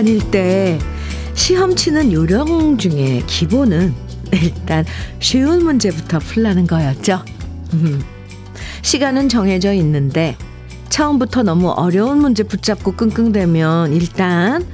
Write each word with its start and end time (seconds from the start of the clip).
다닐 0.00 0.30
때 0.30 0.78
시험 1.34 1.76
치는 1.76 2.10
요령 2.10 2.78
중에 2.78 3.22
기본은 3.26 3.94
일단 4.32 4.82
쉬운 5.18 5.62
문제부터 5.62 6.20
풀라는 6.20 6.66
거였죠. 6.66 7.22
시간은 8.80 9.28
정해져 9.28 9.74
있는데 9.74 10.38
처음부터 10.88 11.42
너무 11.42 11.68
어려운 11.68 12.16
문제 12.16 12.44
붙잡고 12.44 12.92
끙끙대면 12.92 13.92
일단 13.92 14.64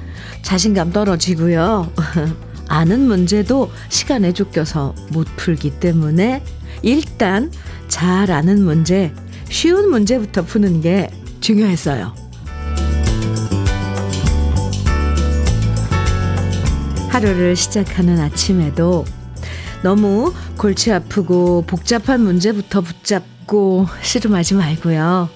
자신감 0.43 0.93
떨어지고요. 0.93 1.91
아는 2.69 3.01
문제도 3.01 3.69
시간에 3.89 4.33
쫓겨서 4.33 4.95
못 5.11 5.27
풀기 5.35 5.81
때문에 5.81 6.41
일단 6.83 7.51
잘 7.89 8.31
아는 8.31 8.63
문제, 8.63 9.13
쉬운 9.49 9.91
문제부터 9.91 10.43
푸는 10.43 10.83
게 10.83 11.11
중요했어요. 11.41 12.26
하루를 17.17 17.57
시작하는 17.57 18.21
아침에도 18.21 19.07
너무 19.83 20.35
골치 20.59 20.93
아프고 20.93 21.65
복잡한 21.67 22.21
문제부터 22.21 22.83
붙잡고 22.83 23.87
씨름하지 24.03 24.53
말고요. 24.53 25.31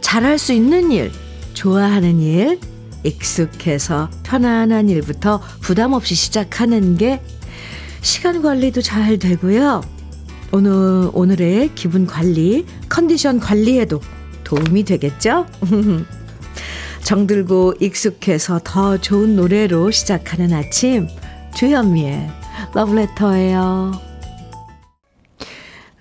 잘할 0.00 0.38
수 0.38 0.54
있는 0.54 0.90
일, 0.90 1.12
좋아하는 1.52 2.18
일, 2.18 2.58
익숙해서 3.04 4.08
편안한 4.22 4.88
일부터 4.88 5.42
부담 5.60 5.92
없이 5.92 6.14
시작하는 6.14 6.96
게 6.96 7.20
시간 8.00 8.40
관리도 8.40 8.80
잘 8.80 9.18
되고요. 9.18 9.82
오늘, 10.50 11.10
오늘의 11.12 11.72
기분 11.74 12.06
관리, 12.06 12.64
컨디션 12.88 13.38
관리에도 13.38 14.00
도움이 14.44 14.84
되겠죠? 14.84 15.46
정들고 17.04 17.74
익숙해서 17.80 18.60
더 18.62 18.96
좋은 18.96 19.36
노래로 19.36 19.90
시작하는 19.90 20.52
아침, 20.52 21.08
주현미의 21.54 22.30
러브레터예요. 22.74 23.92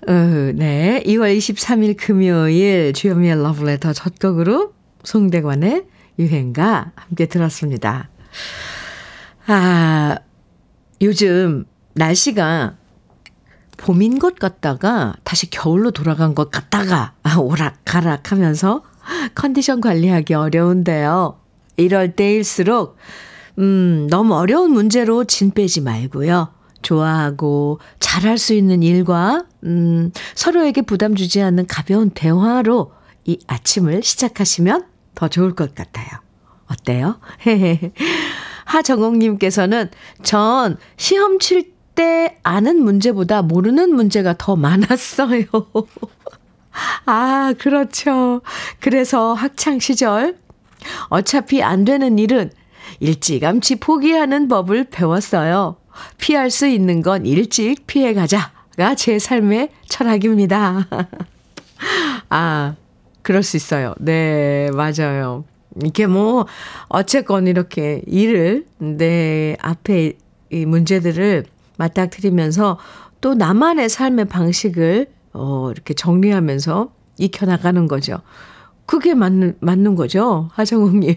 어, 0.08 0.12
네, 0.56 1.04
2월 1.06 1.38
23일 1.38 1.98
금요일 1.98 2.94
주현미의 2.94 3.42
러브레터 3.42 3.94
첫 3.94 4.20
곡으로 4.20 4.74
송대관의 5.04 5.86
유행가 6.20 6.92
함께 6.96 7.26
들었습니다. 7.26 8.10
아, 9.48 10.18
요즘 11.02 11.66
날씨가 11.94 12.78
봄인 13.78 14.20
것 14.20 14.38
같다가 14.38 15.16
다시 15.24 15.50
겨울로 15.50 15.90
돌아간 15.92 16.36
것 16.36 16.52
같다가 16.52 17.16
오락가락 17.38 18.32
하면서 18.32 18.84
컨디션 19.36 19.82
관리하기 19.82 20.34
어려운데요. 20.34 21.40
이럴 21.78 22.16
때일수록, 22.16 22.98
음, 23.60 24.08
너무 24.10 24.36
어려운 24.36 24.72
문제로 24.72 25.24
진 25.24 25.52
빼지 25.52 25.82
말고요. 25.82 26.50
좋아하고 26.82 27.80
잘할 28.00 28.38
수 28.38 28.54
있는 28.54 28.84
일과, 28.84 29.46
음, 29.64 30.12
서로에게 30.36 30.82
부담 30.82 31.16
주지 31.16 31.42
않는 31.42 31.68
가벼운 31.68 32.10
대화로 32.10 32.92
이 33.26 33.40
아침을 33.48 34.04
시작하시면 34.04 34.86
더 35.16 35.28
좋을 35.28 35.54
것 35.54 35.76
같아요. 35.76 36.08
어때요? 36.68 37.20
하정옥님께서는 38.66 39.90
전 40.24 40.78
시험 40.98 41.40
칠 41.40 41.72
때 41.96 42.38
아는 42.44 42.82
문제보다 42.82 43.42
모르는 43.42 43.94
문제가 43.94 44.36
더 44.38 44.56
많았어요. 44.56 45.44
아, 47.06 47.54
그렇죠. 47.58 48.42
그래서 48.80 49.34
학창 49.34 49.80
시절 49.80 50.38
어차피 51.10 51.62
안 51.62 51.86
되는 51.86 52.18
일은 52.18 52.52
일찌감치 53.00 53.76
포기하는 53.76 54.48
법을 54.48 54.86
배웠어요. 54.86 55.78
피할 56.18 56.50
수 56.50 56.68
있는 56.68 57.02
건 57.02 57.26
일찍 57.26 57.86
피해 57.88 58.14
가자가 58.14 58.96
제 58.96 59.20
삶의 59.20 59.70
철학입니다. 59.88 60.88
아, 62.30 62.76
그럴 63.22 63.44
수 63.44 63.58
있어요. 63.58 63.94
네, 64.00 64.70
맞아요. 64.72 65.44
이게 65.84 66.08
뭐, 66.08 66.46
어쨌건 66.90 67.48
이렇게 67.48 68.02
일을, 68.06 68.66
내 68.78 69.56
앞에 69.62 70.14
이 70.52 70.66
문제들을 70.66 71.46
맞닥뜨리면서 71.78 72.78
또 73.22 73.34
나만의 73.36 73.90
삶의 73.90 74.26
방식을, 74.26 75.08
어, 75.34 75.70
이렇게 75.72 75.94
정리하면서 75.94 76.92
익혀나가는 77.18 77.88
거죠. 77.88 78.18
그게 78.86 79.14
맞는, 79.14 79.58
맞는 79.60 79.96
거죠. 79.96 80.50
하정욱님. 80.54 81.16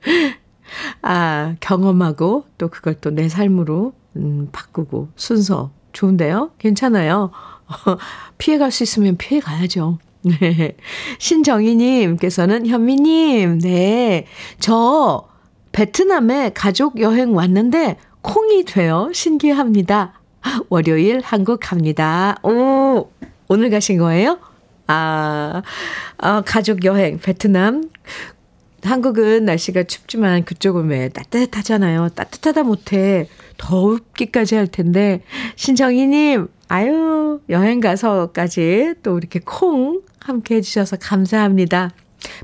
아, 1.02 1.54
경험하고 1.60 2.44
또 2.58 2.68
그걸 2.68 2.94
또 2.94 3.10
내 3.10 3.28
삶으로, 3.28 3.92
음, 4.16 4.48
바꾸고 4.52 5.08
순서. 5.16 5.70
좋은데요? 5.92 6.50
괜찮아요. 6.58 7.30
피해갈 8.38 8.70
수 8.70 8.82
있으면 8.82 9.16
피해가야죠. 9.16 9.98
네. 10.22 10.76
신정희님께서는 11.18 12.66
현미님, 12.66 13.60
네. 13.60 14.26
저 14.58 15.26
베트남에 15.72 16.50
가족 16.54 17.00
여행 17.00 17.34
왔는데 17.34 17.96
콩이 18.22 18.64
되어 18.64 19.10
신기합니다. 19.12 20.14
월요일 20.68 21.20
한국 21.22 21.60
갑니다. 21.62 22.36
오, 22.42 23.08
오늘 23.48 23.70
가신 23.70 23.98
거예요? 23.98 24.38
아, 24.86 25.62
아 26.18 26.42
가족 26.46 26.84
여행, 26.84 27.18
베트남. 27.18 27.90
한국은 28.82 29.44
날씨가 29.44 29.82
춥지만 29.84 30.44
그쪽은 30.44 30.88
왜 30.88 31.08
따뜻하잖아요. 31.08 32.10
따뜻하다 32.10 32.62
못해 32.62 33.28
더웁기까지 33.56 34.54
할 34.54 34.68
텐데 34.68 35.22
신정희님 35.56 36.46
아유 36.68 37.40
여행 37.48 37.80
가서까지 37.80 38.94
또 39.02 39.18
이렇게 39.18 39.40
콩 39.44 40.02
함께 40.20 40.56
해주셔서 40.56 40.96
감사합니다. 41.00 41.90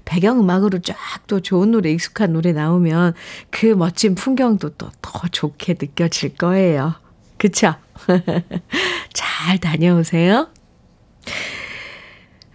배경음악으로 0.05 0.81
쫙 0.81 0.97
또 1.29 1.41
좋은 1.41 1.71
노래, 1.71 1.91
익숙한 1.93 2.33
노래 2.33 2.53
나오면 2.53 3.15
그 3.51 3.67
멋진 3.67 4.15
풍경도 4.15 4.71
또 4.71 4.91
더 5.03 5.29
좋게 5.29 5.75
느껴질 5.81 6.37
거예요. 6.37 6.95
그쵸? 7.39 7.75
잘 9.15 9.59
다녀오세요. 9.59 10.49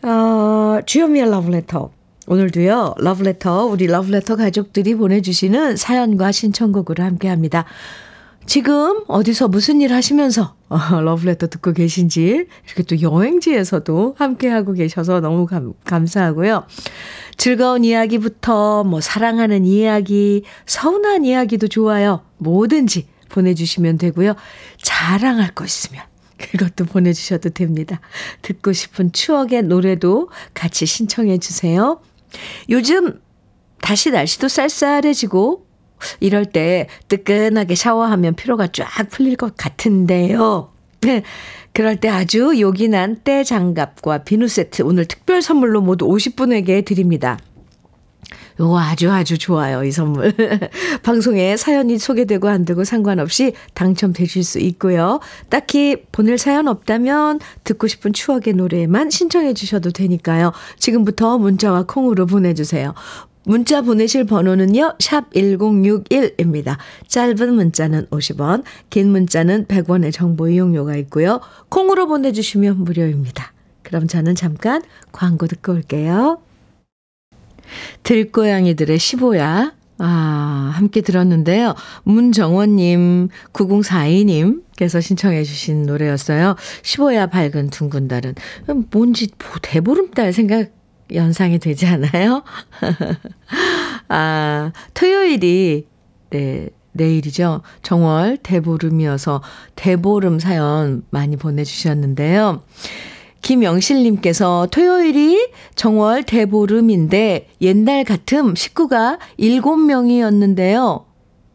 어, 0.01 0.79
주요미의 0.85 1.29
러브레터. 1.29 1.91
오늘도요, 2.27 2.95
러브레터, 2.99 3.65
우리 3.65 3.87
러브레터 3.87 4.35
가족들이 4.35 4.95
보내주시는 4.95 5.75
사연과 5.75 6.31
신청곡으로 6.31 7.03
함께 7.03 7.27
합니다. 7.27 7.65
지금 8.45 9.03
어디서 9.07 9.47
무슨 9.47 9.81
일 9.81 9.93
하시면서 9.93 10.55
어, 10.69 11.01
러브레터 11.01 11.47
듣고 11.47 11.73
계신지 11.73 12.47
이렇게 12.65 12.83
또 12.83 13.01
여행지에서도 13.01 14.15
함께하고 14.17 14.73
계셔서 14.73 15.19
너무 15.21 15.45
감, 15.45 15.73
감사하고요. 15.85 16.65
즐거운 17.37 17.83
이야기부터 17.83 18.83
뭐 18.83 19.01
사랑하는 19.01 19.65
이야기, 19.65 20.43
서운한 20.65 21.25
이야기도 21.25 21.67
좋아요. 21.67 22.21
뭐든지 22.37 23.07
보내주시면 23.29 23.97
되고요. 23.97 24.35
자랑할 24.81 25.53
거 25.53 25.65
있으면 25.65 26.03
그것도 26.39 26.85
보내주셔도 26.85 27.49
됩니다. 27.49 27.99
듣고 28.41 28.73
싶은 28.73 29.11
추억의 29.11 29.63
노래도 29.63 30.29
같이 30.53 30.85
신청해 30.85 31.37
주세요. 31.39 32.01
요즘 32.69 33.19
다시 33.81 34.11
날씨도 34.11 34.47
쌀쌀해지고 34.47 35.65
이럴 36.19 36.45
때 36.45 36.87
뜨끈하게 37.07 37.75
샤워하면 37.75 38.35
피로가 38.35 38.67
쫙 38.67 38.87
풀릴 39.09 39.35
것 39.35 39.55
같은데요. 39.57 40.71
네. 41.01 41.23
그럴 41.73 41.97
때 41.97 42.09
아주 42.09 42.59
요긴한 42.59 43.17
때 43.23 43.43
장갑과 43.43 44.23
비누 44.23 44.47
세트 44.47 44.81
오늘 44.81 45.05
특별 45.05 45.41
선물로 45.41 45.81
모두 45.81 46.07
50분에게 46.07 46.83
드립니다. 46.83 47.37
요거 48.59 48.77
아주 48.77 49.09
아주 49.09 49.37
좋아요, 49.37 49.83
이 49.85 49.91
선물. 49.91 50.33
방송에 51.01 51.55
사연이 51.55 51.97
소개되고 51.97 52.49
안 52.49 52.65
되고 52.65 52.83
상관없이 52.83 53.53
당첨되실 53.73 54.43
수 54.43 54.59
있고요. 54.59 55.21
딱히 55.47 56.03
보낼 56.11 56.37
사연 56.37 56.67
없다면 56.67 57.39
듣고 57.63 57.87
싶은 57.87 58.11
추억의 58.11 58.55
노래만 58.55 59.11
신청해 59.11 59.53
주셔도 59.53 59.91
되니까요. 59.91 60.51
지금부터 60.77 61.37
문자와 61.37 61.83
콩으로 61.83 62.25
보내주세요. 62.25 62.93
문자 63.45 63.81
보내실 63.81 64.25
번호는요, 64.25 64.95
샵 64.99 65.31
1061입니다. 65.31 66.77
짧은 67.07 67.53
문자는 67.53 68.07
50원, 68.07 68.63
긴 68.89 69.09
문자는 69.11 69.65
100원의 69.65 70.11
정보 70.11 70.49
이용료가 70.49 70.97
있고요. 70.97 71.39
콩으로 71.69 72.07
보내주시면 72.07 72.83
무료입니다. 72.83 73.53
그럼 73.83 74.07
저는 74.07 74.35
잠깐 74.35 74.83
광고 75.13 75.47
듣고 75.47 75.71
올게요. 75.71 76.39
들고양이들의 78.03 78.97
15야. 78.97 79.73
아, 80.01 80.71
함께 80.73 81.01
들었는데요. 81.01 81.75
문정원님, 82.03 83.27
9042님께서 83.51 85.01
신청해 85.01 85.43
주신 85.43 85.83
노래였어요. 85.83 86.55
15야 86.83 87.29
밝은 87.29 87.69
둥근 87.69 88.07
달은. 88.07 88.35
뭔지 88.91 89.29
대보름달 89.61 90.31
생각 90.31 90.69
연상이 91.13 91.59
되지 91.59 91.85
않아요? 91.87 92.43
아, 94.07 94.71
토요일이 94.93 95.85
네, 96.29 96.69
내일이죠. 96.93 97.61
정월 97.81 98.37
대보름이어서 98.37 99.41
대보름 99.75 100.39
사연 100.39 101.03
많이 101.09 101.35
보내주셨는데요. 101.35 102.63
김영실님께서 103.49 104.67
토요일이 104.69 105.49
정월 105.73 106.21
대보름인데 106.21 107.47
옛날 107.61 108.03
같음 108.03 108.53
식구가 108.53 109.17
7명이었는데요. 109.39 111.05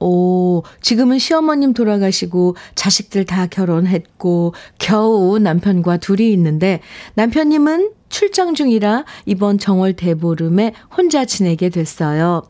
오, 0.01 0.65
지금은 0.81 1.21
시어머님 1.21 1.73
돌아가시고 1.73 2.57
자식들 2.75 3.25
다 3.27 3.47
결혼했고 3.47 4.55
겨우 4.81 5.39
남편과 5.39 5.99
둘이 5.99 6.33
있는데 6.33 6.81
남편님은 7.15 7.93
출장 8.09 8.55
중이라 8.55 9.05
이번 9.27 9.59
정월 9.59 9.93
대보름에 9.93 10.75
혼자 10.97 11.25
지내게 11.25 11.69
됐어요. 11.69 12.43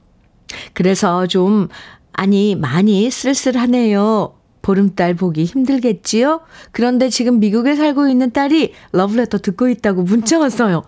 그래서 0.73 1.27
좀 1.27 1.69
아니 2.13 2.55
많이 2.55 3.11
쓸쓸하네요. 3.11 4.44
보름달 4.65 5.15
보기 5.15 5.45
힘들겠지요? 5.45 6.41
그런데 6.73 7.11
지금 7.11 7.39
미국에 7.39 7.77
살고 7.77 8.09
있는 8.09 8.33
딸이 8.33 8.73
러브레터 8.93 9.39
듣고 9.39 9.69
있다고 9.69 10.03
문자 10.03 10.39
왔어요. 10.39 10.85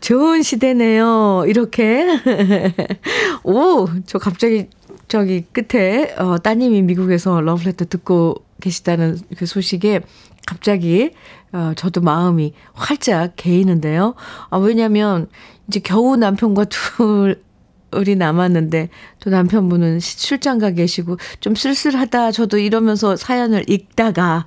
좋은 0.00 0.42
시대네요. 0.42 1.44
이렇게. 1.46 2.06
오, 3.44 3.86
저 4.06 4.18
갑자기 4.18 4.68
저기 5.08 5.44
끝에 5.52 6.14
어, 6.16 6.38
따님이 6.38 6.80
미국에서 6.82 7.42
러브레터 7.42 7.84
듣고 7.84 8.36
계시다는 8.62 9.18
그 9.36 9.44
소식에 9.44 10.00
갑자기 10.46 11.10
어, 11.52 11.72
저도 11.76 12.00
마음이 12.00 12.54
활짝 12.72 13.34
개이는데요. 13.36 14.14
아, 14.48 14.56
왜냐면 14.56 15.28
이제 15.68 15.80
겨우 15.80 16.16
남편과 16.16 16.64
둘 16.64 17.42
우리 17.92 18.16
남았는데 18.16 18.88
또 19.20 19.30
남편분은 19.30 20.00
출장 20.00 20.58
가 20.58 20.70
계시고 20.70 21.16
좀 21.40 21.54
쓸쓸하다 21.54 22.32
저도 22.32 22.58
이러면서 22.58 23.16
사연을 23.16 23.68
읽다가 23.68 24.46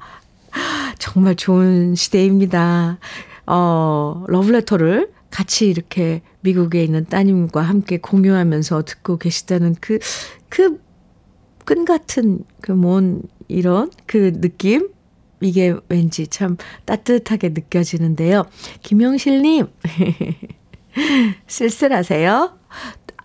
정말 1.00 1.36
좋은 1.36 1.96
시대입니다. 1.96 3.00
어, 3.48 4.24
러브레터를 4.28 5.12
같이 5.32 5.68
이렇게 5.68 6.22
미국에 6.42 6.84
있는 6.84 7.06
따님과 7.06 7.62
함께 7.62 7.98
공유하면서 7.98 8.84
듣고 8.84 9.18
계시다는 9.18 9.76
그, 9.80 10.00
그, 10.50 10.80
끈 11.66 11.86
같은 11.86 12.44
그 12.62 12.74
뭔 12.74 13.22
이런 13.48 13.92
그 14.06 14.40
느낌? 14.40 14.90
이게 15.42 15.74
왠지 15.90 16.28
참 16.28 16.56
따뜻하게 16.86 17.50
느껴지는데요. 17.50 18.46
김영실님, 18.84 19.68
쓸쓸하세요? 21.48 22.61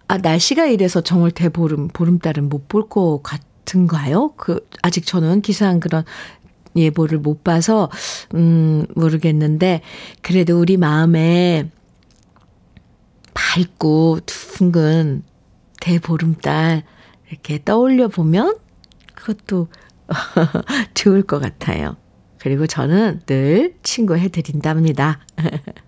아, 0.08 0.18
날씨가 0.18 0.66
이래서 0.66 1.00
정월 1.00 1.30
대보름, 1.32 1.88
보름달은 1.88 2.48
못 2.48 2.68
볼 2.68 2.88
것 2.88 3.20
같은가요? 3.22 4.34
그, 4.36 4.66
아직 4.82 5.04
저는 5.06 5.40
기사한 5.42 5.80
그런 5.80 6.04
예보를 6.76 7.18
못 7.18 7.42
봐서, 7.42 7.90
음, 8.34 8.84
모르겠는데, 8.94 9.80
그래도 10.22 10.60
우리 10.60 10.76
마음에 10.76 11.70
밝고 13.34 14.20
둥근 14.26 15.22
대보름달 15.80 16.84
이렇게 17.30 17.62
떠올려 17.64 18.08
보면 18.08 18.56
그것도 19.14 19.68
좋을 20.94 21.22
것 21.22 21.40
같아요. 21.40 21.96
그리고 22.38 22.66
저는 22.66 23.22
늘 23.26 23.74
친구 23.82 24.16
해드린답니다. 24.16 25.20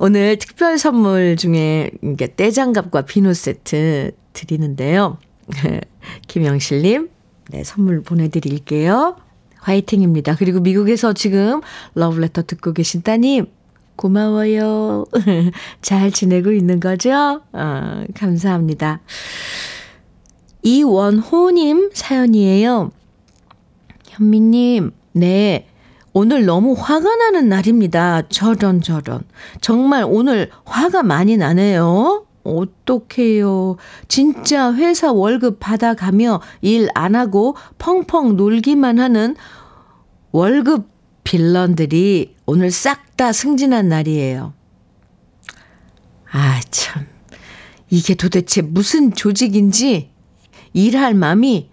오늘 0.00 0.38
특별 0.38 0.78
선물 0.78 1.34
중에 1.36 1.90
떼장갑과 2.36 3.02
비누 3.02 3.34
세트 3.34 4.12
드리는데요. 4.32 5.18
김영실님, 6.28 7.08
네, 7.50 7.64
선물 7.64 8.02
보내드릴게요. 8.04 9.16
화이팅입니다. 9.56 10.36
그리고 10.36 10.60
미국에서 10.60 11.12
지금 11.14 11.62
러브레터 11.96 12.42
듣고 12.42 12.74
계신 12.74 13.02
따님, 13.02 13.46
고마워요. 13.96 15.04
잘 15.82 16.12
지내고 16.12 16.52
있는 16.52 16.78
거죠? 16.78 17.42
어, 17.52 18.04
감사합니다. 18.14 19.00
이원호님 20.62 21.90
사연이에요. 21.92 22.92
현미님, 24.10 24.92
네. 25.14 25.66
오늘 26.12 26.46
너무 26.46 26.74
화가 26.78 27.16
나는 27.16 27.48
날입니다. 27.48 28.22
저런 28.28 28.80
저런. 28.82 29.22
정말 29.60 30.04
오늘 30.06 30.50
화가 30.64 31.02
많이 31.02 31.36
나네요. 31.36 32.24
어떡해요. 32.44 33.76
진짜 34.08 34.72
회사 34.72 35.12
월급 35.12 35.60
받아가며 35.60 36.40
일 36.62 36.88
안 36.94 37.14
하고 37.14 37.56
펑펑 37.78 38.36
놀기만 38.36 38.98
하는 38.98 39.36
월급 40.32 40.88
빌런들이 41.24 42.36
오늘 42.46 42.70
싹 42.70 43.08
다 43.18 43.32
승진한 43.32 43.88
날이에요. 43.88 44.54
아, 46.30 46.60
참. 46.70 47.04
이게 47.90 48.14
도대체 48.14 48.62
무슨 48.62 49.12
조직인지 49.12 50.10
일할 50.72 51.14
마음이 51.14 51.68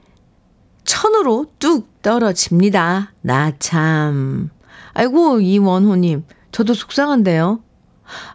천으로 0.85 1.47
뚝 1.59 2.01
떨어집니다. 2.01 3.13
나 3.21 3.51
참. 3.59 4.49
아이고, 4.93 5.39
이원호님. 5.39 6.23
저도 6.51 6.73
속상한데요. 6.73 7.61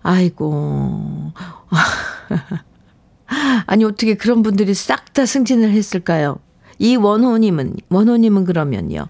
아이고. 0.03 1.33
아니, 3.67 3.85
어떻게 3.85 4.15
그런 4.15 4.43
분들이 4.43 4.75
싹 4.75 5.13
다 5.13 5.27
승진을 5.27 5.71
했을까요? 5.71 6.39
이원호님은, 6.79 7.77
원호님은 7.89 8.45
그러면요. 8.45 9.07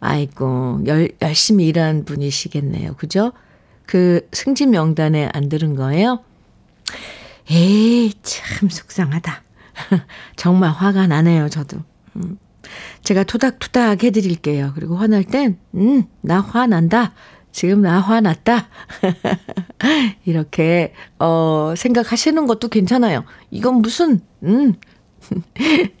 아이고, 0.00 0.80
열, 0.86 1.10
열심히 1.22 1.66
일한 1.66 2.04
분이시겠네요. 2.04 2.94
그죠? 2.94 3.32
그 3.86 4.26
승진 4.32 4.70
명단에 4.70 5.30
안 5.32 5.48
들은 5.48 5.74
거예요? 5.76 6.22
에이, 7.50 8.12
참 8.22 8.68
속상하다. 8.68 9.42
정말 10.36 10.70
화가 10.70 11.06
나네요, 11.06 11.48
저도. 11.48 11.78
음. 12.16 12.38
제가 13.02 13.24
토닥토닥 13.24 14.04
해드릴게요. 14.04 14.72
그리고 14.74 14.96
화날 14.96 15.24
땐, 15.24 15.58
음, 15.74 16.04
나 16.20 16.40
화난다. 16.40 17.12
지금 17.52 17.82
나 17.82 18.00
화났다. 18.00 18.68
이렇게, 20.24 20.92
어, 21.18 21.74
생각하시는 21.76 22.46
것도 22.46 22.68
괜찮아요. 22.68 23.24
이건 23.50 23.76
무슨, 23.76 24.20
음. 24.44 24.74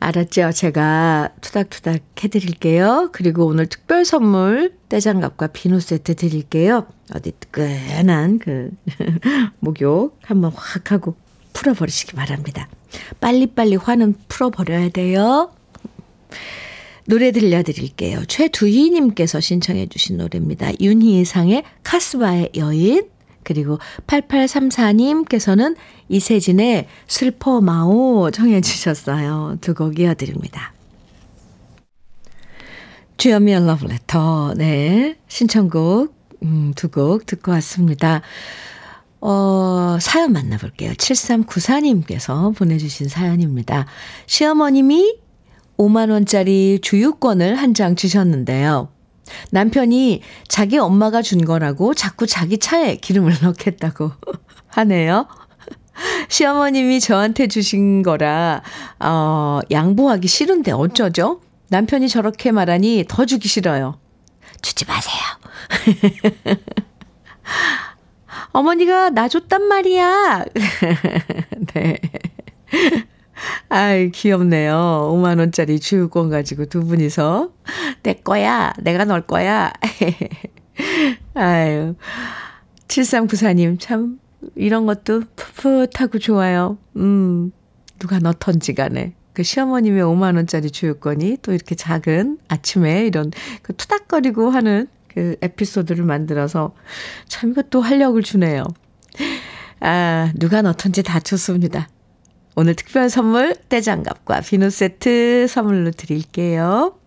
알았죠? 0.00 0.52
제가 0.52 1.30
투닥투닥 1.40 2.02
해드릴게요. 2.22 3.10
그리고 3.12 3.46
오늘 3.46 3.66
특별 3.66 4.04
선물 4.04 4.76
떼장갑과 4.88 5.48
비누 5.48 5.80
세트 5.80 6.14
드릴게요. 6.14 6.86
어디 7.14 7.32
뜨끈한 7.32 8.38
그 8.38 8.70
목욕 9.58 10.18
한번 10.22 10.52
확 10.54 10.92
하고 10.92 11.16
풀어버리시기 11.52 12.14
바랍니다. 12.14 12.68
빨리빨리 13.20 13.76
화는 13.76 14.14
풀어버려야 14.28 14.90
돼요. 14.90 15.50
노래 17.06 17.32
들려드릴게요. 17.32 18.24
최두희님께서 18.26 19.40
신청해 19.40 19.86
주신 19.86 20.18
노래입니다. 20.18 20.72
윤희상의 20.80 21.62
카스바의 21.82 22.50
여인 22.56 23.08
그리고 23.44 23.78
8834님께서는 24.06 25.74
이세진의 26.10 26.86
슬퍼 27.06 27.62
마오 27.62 28.30
청해 28.30 28.60
주셨어요. 28.60 29.56
두 29.62 29.72
곡 29.74 29.98
이어드립니다. 29.98 30.74
주현미의 33.16 33.66
러브레터, 33.66 34.54
네. 34.56 35.16
신청곡, 35.28 36.14
음, 36.42 36.72
두 36.76 36.88
곡 36.88 37.26
듣고 37.26 37.50
왔습니다. 37.52 38.20
어, 39.20 39.98
사연 40.00 40.32
만나볼게요. 40.32 40.92
7394님께서 40.92 42.54
보내주신 42.54 43.08
사연입니다. 43.08 43.86
시어머님이 44.26 45.16
5만원짜리 45.78 46.82
주유권을 46.82 47.54
한 47.56 47.72
장 47.74 47.96
주셨는데요. 47.96 48.88
남편이 49.50 50.22
자기 50.48 50.78
엄마가 50.78 51.22
준 51.22 51.44
거라고 51.44 51.94
자꾸 51.94 52.26
자기 52.26 52.58
차에 52.58 52.96
기름을 52.96 53.34
넣겠다고 53.42 54.12
하네요. 54.68 55.26
시어머님이 56.28 57.00
저한테 57.00 57.48
주신 57.48 58.02
거라, 58.02 58.62
어, 59.00 59.60
양보하기 59.70 60.28
싫은데 60.28 60.72
어쩌죠? 60.72 61.40
남편이 61.68 62.08
저렇게 62.08 62.52
말하니 62.52 63.04
더 63.08 63.26
주기 63.26 63.48
싫어요. 63.48 63.98
주지 64.62 64.84
마세요. 64.86 65.20
어머니가 68.52 69.10
나 69.10 69.28
줬단 69.28 69.62
말이야. 69.62 70.44
네. 71.74 71.98
아이, 73.68 74.10
귀엽네요. 74.10 75.10
5만원짜리 75.12 75.80
주유권 75.80 76.30
가지고 76.30 76.66
두 76.66 76.84
분이서. 76.84 77.52
내 78.02 78.14
거야. 78.14 78.72
내가 78.80 79.04
넣을 79.04 79.22
거야. 79.22 79.72
아유. 81.34 81.94
7394님, 82.88 83.78
참, 83.78 84.18
이런 84.54 84.86
것도 84.86 85.22
풋풋하고 85.36 86.18
좋아요. 86.18 86.78
음, 86.96 87.52
누가 87.98 88.18
넣던지 88.18 88.74
간에. 88.74 89.14
그 89.32 89.42
시어머님의 89.42 90.02
5만원짜리 90.02 90.72
주유권이 90.72 91.38
또 91.42 91.52
이렇게 91.52 91.74
작은 91.74 92.38
아침에 92.48 93.06
이런 93.06 93.30
그 93.62 93.72
투닥거리고 93.76 94.50
하는 94.50 94.88
그 95.06 95.36
에피소드를 95.42 96.04
만들어서 96.04 96.74
참 97.28 97.50
이것도 97.50 97.80
활력을 97.80 98.22
주네요. 98.22 98.64
아, 99.80 100.32
누가 100.34 100.62
넣던지 100.62 101.02
다 101.02 101.20
좋습니다. 101.20 101.88
오늘 102.60 102.74
특별 102.74 103.08
선물 103.08 103.54
떼장갑과 103.68 104.40
비누 104.40 104.70
세트 104.70 105.46
선물로 105.48 105.92
드릴게요. 105.92 106.98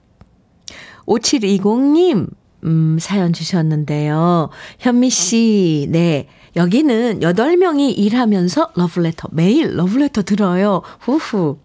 5720님, 1.05 2.29
음, 2.63 2.97
사연 3.01 3.33
주셨는데요. 3.33 4.49
현미 4.79 5.09
씨, 5.09 5.87
네. 5.89 6.29
여기는 6.55 7.19
8명이 7.19 7.97
일하면서 7.97 8.71
러브레터, 8.75 9.27
매일 9.33 9.75
러브레터 9.75 10.21
들어요. 10.21 10.83
후후. 11.01 11.59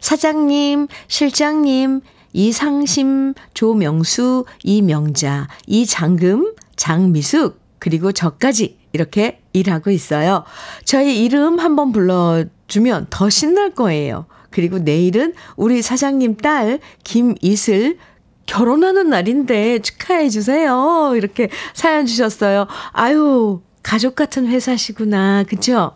사장님, 0.00 0.88
실장님, 1.08 2.02
이상심, 2.34 3.32
조명수, 3.54 4.44
이명자, 4.64 5.48
이장금, 5.66 6.56
장미숙, 6.76 7.58
그리고 7.78 8.12
저까지 8.12 8.76
이렇게 8.92 9.40
일하고 9.54 9.90
있어요. 9.90 10.44
저희 10.84 11.24
이름 11.24 11.58
한번 11.58 11.90
불러 11.92 12.44
주면 12.70 13.08
더 13.10 13.28
신날 13.28 13.74
거예요. 13.74 14.24
그리고 14.48 14.78
내일은 14.78 15.34
우리 15.56 15.82
사장님 15.82 16.36
딸 16.38 16.80
김이슬 17.04 17.98
결혼하는 18.46 19.10
날인데 19.10 19.80
축하해 19.80 20.28
주세요. 20.28 21.12
이렇게 21.14 21.50
사연 21.74 22.06
주셨어요. 22.06 22.66
아유, 22.92 23.60
가족 23.82 24.14
같은 24.14 24.46
회사시구나. 24.46 25.44
그쵸? 25.44 25.92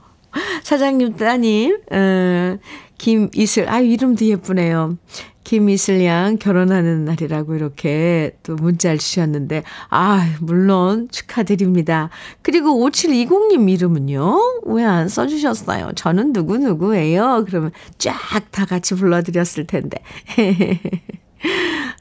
사장님 0.63 1.17
따님, 1.17 1.79
어, 1.91 2.59
김이슬, 2.99 3.69
아유, 3.69 3.87
이름도 3.87 4.25
예쁘네요. 4.25 4.99
김이슬 5.45 6.05
양 6.05 6.39
결혼하는 6.39 7.05
날이라고 7.05 7.55
이렇게 7.55 8.37
또 8.43 8.55
문자를 8.57 8.99
주셨는데, 8.99 9.63
아, 9.91 10.35
물론 10.41 11.09
축하드립니다. 11.11 12.11
그리고 12.43 12.71
5720님 12.89 13.71
이름은요? 13.71 14.63
왜 14.67 14.85
안 14.85 15.09
써주셨어요? 15.09 15.93
저는 15.95 16.33
누구누구예요? 16.33 17.45
그러면 17.47 17.73
쫙 17.99 18.15
다 18.51 18.65
같이 18.67 18.95
불러드렸을 18.95 19.67
텐데. 19.67 19.99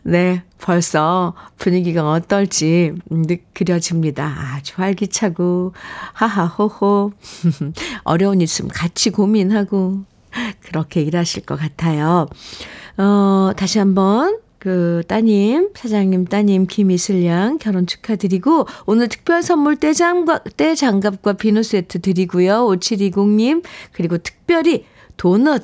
네, 0.03 0.43
벌써 0.59 1.33
분위기가 1.57 2.11
어떨지 2.11 2.93
그려집니다. 3.53 4.25
아주 4.55 4.73
활기차고, 4.77 5.73
하하호호. 6.13 7.11
어려운 8.03 8.39
일 8.41 8.43
있으면 8.43 8.69
같이 8.69 9.09
고민하고, 9.09 10.03
그렇게 10.61 11.01
일하실 11.01 11.45
것 11.45 11.59
같아요. 11.59 12.27
어, 12.97 13.51
다시 13.55 13.79
한번 13.79 14.39
그 14.59 15.03
따님, 15.07 15.71
사장님 15.75 16.25
따님 16.25 16.67
김이슬 16.67 17.25
양 17.25 17.57
결혼 17.57 17.85
축하드리고 17.85 18.65
오늘 18.85 19.09
특별 19.09 19.43
선물 19.43 19.75
떼장갑, 19.75 20.55
떼장갑과 20.55 21.33
비누 21.33 21.63
세트 21.63 21.99
드리고요. 21.99 22.67
5720님 22.67 23.63
그리고 23.91 24.17
특별히 24.17 24.85
도넛 25.17 25.63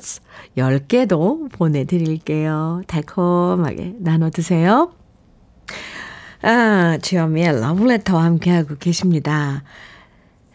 10개도 0.58 1.50
보내드릴게요. 1.52 2.82
달콤하게 2.86 3.94
나눠 4.00 4.28
드세요. 4.28 4.92
아, 6.42 6.98
주현미의 7.00 7.60
러브레터와 7.60 8.24
함께하고 8.24 8.76
계십니다. 8.76 9.62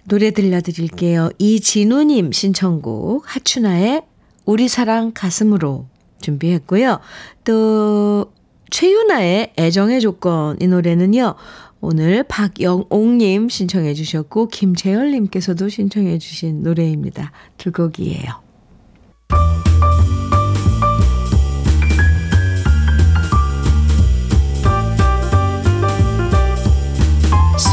노래 0.08 0.32
들려드릴게요. 0.32 1.32
이진우님 1.40 2.32
신청곡 2.32 3.24
하춘아의 3.26 4.04
우리 4.46 4.68
사랑 4.68 5.12
가슴으로 5.16 5.88
준비했고요. 6.22 7.00
또 7.44 8.32
최윤아의 8.72 9.54
애정의 9.58 10.02
조건 10.02 10.58
이 10.60 10.68
노래는요. 10.68 11.36
오늘 11.82 12.24
박영옥님 12.24 13.50
신청해 13.50 13.94
주셨고 13.94 14.48
김재열님께서도 14.48 15.70
신청해 15.70 16.18
주신 16.18 16.64
노래입니다. 16.64 17.32
두 17.58 17.72
곡이에요. 17.72 18.46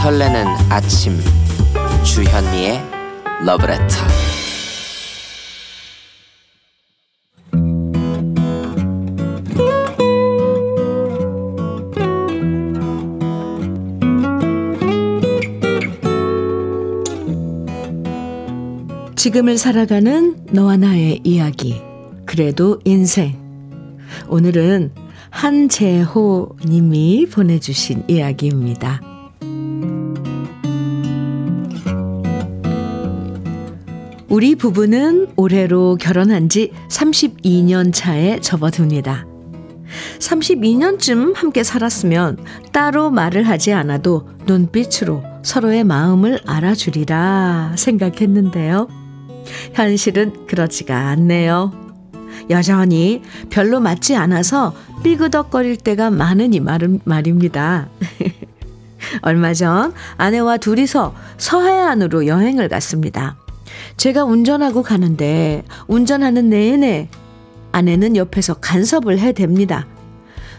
설레는 0.02 0.46
아침 0.68 1.18
주현미의 2.04 2.82
러브레터 3.44 4.31
지금을 19.22 19.56
살아가는 19.56 20.36
너와 20.50 20.78
나의 20.78 21.20
이야기 21.22 21.80
그래도 22.26 22.80
인생 22.84 23.38
오늘은 24.26 24.90
한재호 25.30 26.56
님이 26.66 27.26
보내주신 27.26 28.02
이야기입니다. 28.08 29.00
우리 34.28 34.56
부부는 34.56 35.28
올해로 35.36 35.98
결혼한 36.00 36.48
지 36.48 36.72
32년 36.88 37.92
차에 37.94 38.40
접어듭니다. 38.40 39.24
32년쯤 40.18 41.36
함께 41.36 41.62
살았으면 41.62 42.38
따로 42.72 43.12
말을 43.12 43.44
하지 43.44 43.72
않아도 43.72 44.28
눈빛으로 44.46 45.22
서로의 45.44 45.84
마음을 45.84 46.40
알아주리라 46.44 47.74
생각했는데요. 47.76 49.01
현실은 49.74 50.46
그렇지가 50.46 51.08
않네요. 51.08 51.72
여전히 52.50 53.22
별로 53.50 53.80
맞지 53.80 54.16
않아서 54.16 54.74
삐그덕거릴 55.02 55.76
때가 55.76 56.10
많으니 56.10 56.60
말은 56.60 57.00
말입니다. 57.04 57.88
얼마 59.22 59.52
전 59.52 59.92
아내와 60.16 60.58
둘이서 60.58 61.14
서해안으로 61.38 62.26
여행을 62.26 62.68
갔습니다. 62.68 63.36
제가 63.96 64.24
운전하고 64.24 64.82
가는데 64.82 65.64
운전하는 65.86 66.48
내내 66.50 67.08
아내는 67.72 68.16
옆에서 68.16 68.54
간섭을 68.54 69.18
해댑니다. 69.18 69.86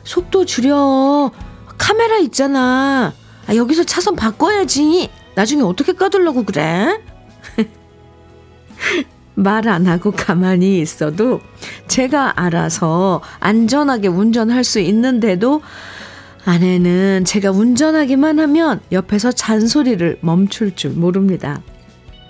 속도 0.03 0.45
줄여. 0.45 1.31
카메라 1.77 2.17
있잖아. 2.17 3.13
아, 3.47 3.55
여기서 3.55 3.83
차선 3.83 4.15
바꿔야지. 4.15 5.09
나중에 5.35 5.61
어떻게 5.61 5.93
까둘라고 5.93 6.43
그래? 6.43 6.99
말안 9.35 9.87
하고 9.87 10.11
가만히 10.11 10.79
있어도 10.79 11.41
제가 11.87 12.39
알아서 12.39 13.21
안전하게 13.39 14.07
운전할 14.07 14.63
수 14.63 14.79
있는데도 14.79 15.61
아내는 16.45 17.23
제가 17.25 17.51
운전하기만 17.51 18.39
하면 18.39 18.81
옆에서 18.91 19.31
잔소리를 19.31 20.19
멈출 20.21 20.75
줄 20.75 20.91
모릅니다. 20.91 21.61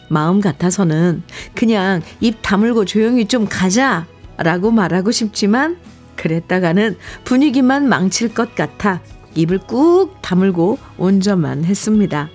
마음 0.09 0.39
같아서는 0.39 1.23
그냥 1.55 2.01
입 2.19 2.37
다물고 2.41 2.85
조용히 2.85 3.25
좀 3.25 3.47
가자 3.49 4.05
라고 4.37 4.71
말하고 4.71 5.11
싶지만 5.11 5.77
그랬다가는 6.15 6.95
분위기만 7.23 7.87
망칠 7.87 8.33
것 8.33 8.55
같아 8.55 9.01
입을 9.35 9.59
꾹 9.59 10.15
다물고 10.21 10.77
운전만 10.97 11.65
했습니다. 11.65 12.29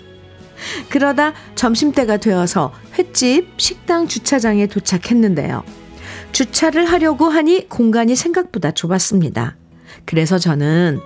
그러다 0.89 1.33
점심때가 1.55 2.17
되어서 2.19 2.73
횟집 2.99 3.55
식당 3.57 4.07
주차장에 4.07 4.67
도착했는데요. 4.67 5.63
주차를 6.33 6.87
하려고 6.87 7.27
하니 7.27 7.69
공간이 7.69 8.17
생각보다 8.17 8.71
좁았습니다. 8.73 9.57
그래서 10.05 10.39
저는 10.39 11.01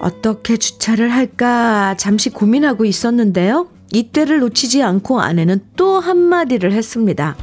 어떻게 0.00 0.56
주차를 0.56 1.10
할까 1.10 1.94
잠시 1.96 2.30
고민하고 2.30 2.84
있었는데요. 2.84 3.68
이때를 3.92 4.40
놓치지 4.40 4.82
않고 4.82 5.20
아내는 5.20 5.60
또 5.76 6.00
한마디를 6.00 6.72
했습니다. 6.72 7.36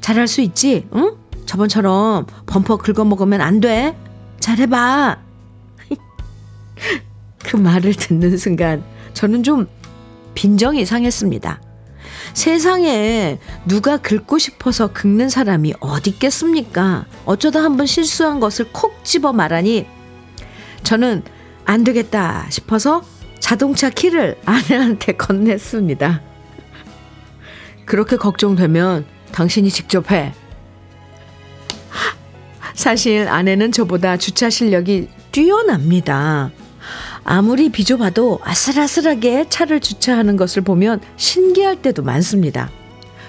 잘할 0.00 0.28
수 0.28 0.40
있지? 0.40 0.86
응? 0.94 1.16
저번처럼 1.46 2.26
범퍼 2.46 2.78
긁어먹으면 2.78 3.40
안 3.40 3.60
돼. 3.60 3.96
잘해봐. 4.40 5.18
그 7.44 7.56
말을 7.56 7.94
듣는 7.94 8.36
순간 8.36 8.82
저는 9.14 9.42
좀 9.42 9.66
빈정이 10.34 10.84
상했습니다. 10.84 11.60
세상에 12.34 13.38
누가 13.66 13.96
긁고 13.98 14.38
싶어서 14.38 14.92
긁는 14.92 15.28
사람이 15.28 15.74
어디 15.80 16.10
있겠습니까? 16.10 17.04
어쩌다 17.24 17.62
한번 17.62 17.86
실수한 17.86 18.40
것을 18.40 18.68
콕 18.72 19.04
집어 19.04 19.32
말하니 19.32 19.86
저는 20.82 21.22
안 21.64 21.84
되겠다 21.84 22.46
싶어서 22.50 23.02
자동차 23.38 23.90
키를 23.90 24.38
아내한테 24.44 25.12
건넸습니다. 25.18 26.20
그렇게 27.84 28.16
걱정되면 28.16 29.04
당신이 29.32 29.70
직접 29.70 30.10
해. 30.10 30.32
사실 32.74 33.28
아내는 33.28 33.70
저보다 33.70 34.16
주차 34.16 34.50
실력이 34.50 35.08
뛰어납니다. 35.30 36.50
아무리 37.24 37.70
비좁아도 37.70 38.40
아슬아슬하게 38.42 39.48
차를 39.48 39.80
주차하는 39.80 40.36
것을 40.36 40.62
보면 40.62 41.00
신기할 41.16 41.82
때도 41.82 42.02
많습니다. 42.02 42.70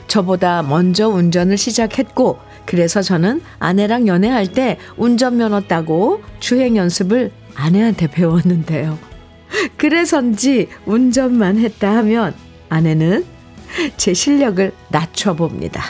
저보다 0.08 0.64
먼저 0.64 1.08
운전을 1.08 1.58
시작했고, 1.58 2.40
그래서 2.66 3.02
저는 3.02 3.42
아내랑 3.60 4.08
연애할 4.08 4.48
때 4.48 4.78
운전면허 4.98 5.62
따고 5.62 6.22
주행 6.40 6.78
연습을 6.78 7.32
아내한테 7.56 8.08
배웠는데요. 8.08 8.98
그래서인지 9.78 10.70
운전만 10.86 11.60
했다 11.60 11.96
하면 11.98 12.34
아내는 12.70 13.26
제 13.98 14.14
실력을 14.14 14.72
낮춰봅니다. 14.90 15.84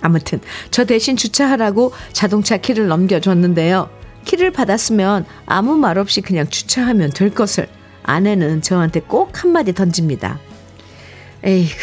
아무튼 0.00 0.40
저 0.70 0.84
대신 0.84 1.16
주차하라고 1.16 1.92
자동차 2.12 2.56
키를 2.56 2.88
넘겨줬는데요. 2.88 3.90
키를 4.28 4.50
받았으면 4.50 5.24
아무 5.46 5.76
말 5.78 5.96
없이 5.96 6.20
그냥 6.20 6.46
주차하면 6.46 7.10
될 7.10 7.30
것을 7.30 7.66
아내는 8.02 8.60
저한테 8.60 9.00
꼭 9.00 9.42
한마디 9.42 9.72
던집니다. 9.72 10.38
에이그, 11.42 11.74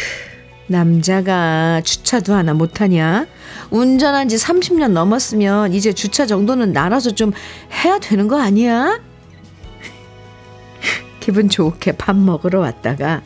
남자가 0.68 1.80
주차도 1.82 2.34
하나 2.34 2.54
못하냐? 2.54 3.26
운전한 3.70 4.28
지 4.28 4.36
30년 4.36 4.92
넘었으면 4.92 5.74
이제 5.74 5.92
주차 5.92 6.24
정도는 6.24 6.72
날아서 6.72 7.10
좀 7.16 7.32
해야 7.84 7.98
되는 7.98 8.28
거 8.28 8.40
아니야? 8.40 9.00
기분 11.18 11.48
좋게 11.48 11.92
밥 11.92 12.14
먹으러 12.14 12.60
왔다가 12.60 13.22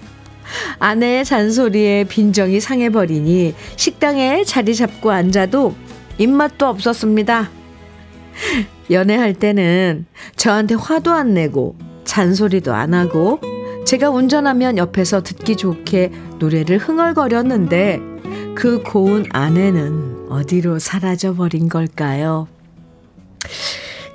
아내의 0.79 1.27
잔소리에 1.27 2.05
빈정이 2.05 2.59
상해버리니 2.59 3.55
식당에 3.77 4.45
자리 4.45 4.75
잡고 4.75 5.11
앉아도 5.11 5.75
입맛도 6.17 6.67
없었습니다. 6.67 7.51
연애할 8.91 9.35
때는 9.35 10.07
저한테 10.37 10.75
화도 10.75 11.13
안 11.13 11.35
내고 11.35 11.77
잔소리도 12.05 12.75
안 12.75 12.95
하고 12.95 13.41
제가 13.87 14.11
운전하면 14.11 14.79
옆에서 14.79 15.23
듣기 15.23 15.57
좋게 15.57 16.13
노래를 16.39 16.79
흥얼거렸는데 16.79 18.01
그 18.55 18.83
고운 18.83 19.27
아내는 19.31 20.27
어디로 20.29 20.79
사라져 20.79 21.35
버린 21.35 21.69
걸까요? 21.69 22.49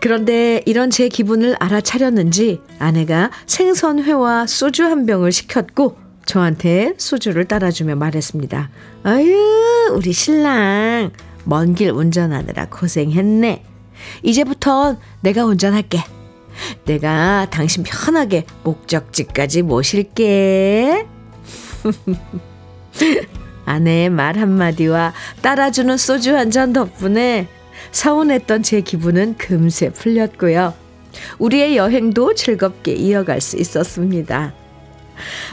그런데 0.01 0.61
이런 0.65 0.91
제 0.91 1.09
기분을 1.09 1.55
알아차렸는지 1.59 2.61
아내가 2.77 3.31
생선회와 3.47 4.45
소주 4.45 4.83
한 4.83 5.05
병을 5.05 5.31
시켰고 5.31 5.97
저한테 6.25 6.93
소주를 6.97 7.45
따라주며 7.45 7.95
말했습니다. 7.95 8.69
아유, 9.03 9.35
우리 9.93 10.11
신랑 10.13 11.11
먼 11.43 11.73
길 11.73 11.91
운전하느라 11.91 12.67
고생했네. 12.69 13.63
이제부터 14.23 14.97
내가 15.21 15.45
운전할게. 15.45 15.99
내가 16.85 17.47
당신 17.49 17.83
편하게 17.83 18.45
목적지까지 18.63 19.61
모실게. 19.61 21.05
아내의 23.65 24.09
말 24.09 24.37
한마디와 24.37 25.13
따라주는 25.41 25.97
소주 25.97 26.35
한 26.35 26.51
잔 26.51 26.71
덕분에 26.73 27.47
서운했던 27.91 28.63
제 28.63 28.81
기분은 28.81 29.35
금세 29.37 29.89
풀렸고요. 29.89 30.73
우리의 31.39 31.75
여행도 31.77 32.35
즐겁게 32.35 32.93
이어갈 32.93 33.41
수 33.41 33.57
있었습니다. 33.57 34.53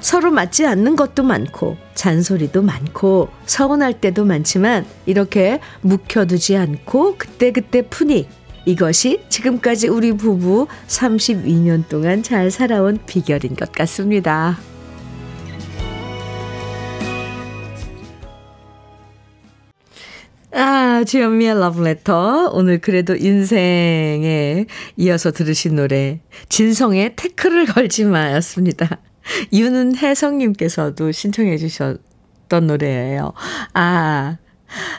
서로 0.01 0.31
맞지 0.33 0.67
않는 0.67 0.97
것도 0.97 1.23
많고 1.23 1.77
잔소리도 1.95 2.63
많고 2.63 3.29
서운할 3.47 4.01
때도 4.01 4.25
많지만 4.25 4.85
이렇게 5.07 5.61
묵혀두지 5.83 6.57
않고 6.57 7.17
그때그때 7.17 7.83
푸니 7.83 8.29
이것이 8.65 9.21
지금까지 9.29 9.89
우리 9.89 10.13
부부 10.13 10.69
32년 10.87 11.89
동안 11.89 12.23
잘 12.23 12.51
살아온 12.51 12.99
비결인 13.07 13.57
것 13.57 13.73
같습니다. 13.73 14.59
아, 20.55 21.03
주현미의 21.05 21.59
러브레터. 21.59 22.51
오늘 22.53 22.79
그래도 22.79 23.17
인생에 23.17 24.67
이어서 24.97 25.33
들으신 25.33 25.77
노래, 25.77 26.21
진성의 26.51 27.17
태클을 27.17 27.67
걸지 27.67 28.05
마였습니다. 28.05 29.01
윤혜성님께서도 29.53 31.11
신청해 31.11 31.57
주셨던 31.57 32.67
노래예요. 32.67 33.33
아, 33.73 34.37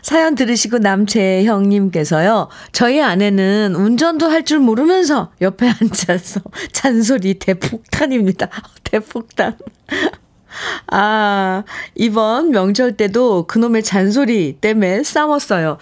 사연 0.02 0.36
들으시고 0.36 0.80
남재형님께서요, 0.80 2.50
저희 2.72 3.02
아내는 3.02 3.76
운전도 3.76 4.28
할 4.30 4.44
줄 4.44 4.60
모르면서 4.60 5.32
옆에 5.42 5.68
앉아서 5.82 6.42
잔소리 6.74 7.40
대폭탄입니다. 7.40 8.50
대폭탄. 8.84 9.58
아, 10.92 11.64
이번 11.96 12.52
명절 12.52 12.98
때도 12.98 13.46
그놈의 13.48 13.84
잔소리 13.84 14.58
때문에 14.60 15.04
싸웠어요. 15.04 15.78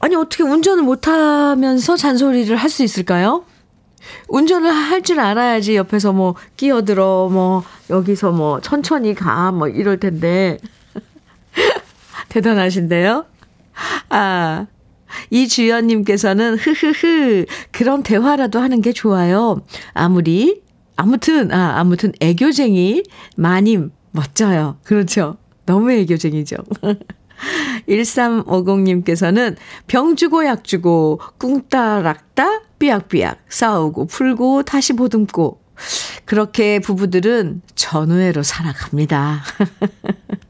아니, 0.00 0.14
어떻게 0.16 0.42
운전을 0.42 0.82
못하면서 0.82 1.96
잔소리를 1.96 2.54
할 2.56 2.68
수 2.70 2.82
있을까요? 2.82 3.44
운전을 4.28 4.70
할 4.70 5.02
줄 5.02 5.20
알아야지 5.20 5.76
옆에서 5.76 6.12
뭐 6.12 6.34
끼어들어, 6.56 7.28
뭐, 7.30 7.62
여기서 7.90 8.32
뭐 8.32 8.60
천천히 8.60 9.14
가, 9.14 9.52
뭐 9.52 9.68
이럴 9.68 9.98
텐데. 10.00 10.58
대단하신데요? 12.30 13.26
아, 14.08 14.66
이주연님께서는 15.30 16.56
흐흐흐, 16.56 17.44
그런 17.70 18.02
대화라도 18.02 18.58
하는 18.58 18.80
게 18.80 18.92
좋아요. 18.92 19.60
아무리, 19.92 20.62
아무튼, 20.96 21.52
아, 21.52 21.78
아무튼 21.78 22.12
애교쟁이 22.20 23.02
마님, 23.36 23.90
멋져요. 24.12 24.78
그렇죠. 24.84 25.36
너무 25.66 25.92
애교쟁이죠. 25.92 26.56
1350님께서는 27.88 29.56
병 29.86 30.16
주고 30.16 30.44
약 30.44 30.64
주고 30.64 31.20
꿍따락따 31.38 32.62
삐약삐약 32.78 33.44
싸우고 33.48 34.06
풀고 34.06 34.64
다시 34.64 34.92
보듬고 34.92 35.60
그렇게 36.26 36.78
부부들은 36.80 37.62
전우회로 37.74 38.42
살아갑니다. 38.42 39.42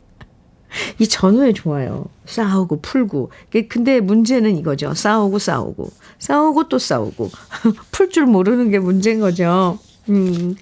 이 0.99 1.07
전우회 1.07 1.53
좋아요. 1.53 2.07
싸우고 2.27 2.81
풀고. 2.83 3.31
근데 3.69 4.01
문제는 4.01 4.57
이거죠. 4.57 4.95
싸우고 4.95 5.39
싸우고. 5.39 5.91
싸우고 6.19 6.69
또 6.69 6.79
싸우고. 6.79 7.31
풀 7.93 8.11
줄 8.11 8.27
모르는 8.27 8.71
게 8.71 8.79
문제인 8.79 9.21
거죠. 9.21 9.79
음. 10.09 10.55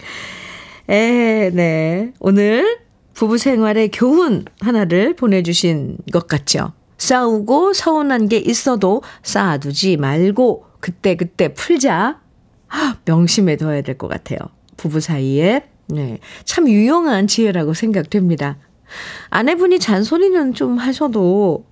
에, 0.88 1.50
네. 1.52 2.12
오늘 2.20 2.78
부부 3.14 3.36
생활의 3.38 3.90
교훈 3.90 4.44
하나를 4.60 5.14
보내주신 5.16 5.98
것 6.12 6.26
같죠. 6.26 6.72
싸우고 6.98 7.72
서운한 7.74 8.28
게 8.28 8.38
있어도 8.38 9.02
쌓아두지 9.22 9.96
말고 9.98 10.64
그때그때 10.80 11.52
풀자. 11.54 12.20
명심해 13.04 13.56
둬야 13.56 13.82
될 13.82 13.96
것 13.98 14.08
같아요. 14.08 14.38
부부 14.76 15.00
사이에. 15.00 15.64
네. 15.88 16.18
참 16.44 16.68
유용한 16.68 17.26
지혜라고 17.26 17.74
생각됩니다. 17.74 18.56
아내분이 19.30 19.78
잔소리는 19.78 20.54
좀 20.54 20.78
하셔도 20.78 21.64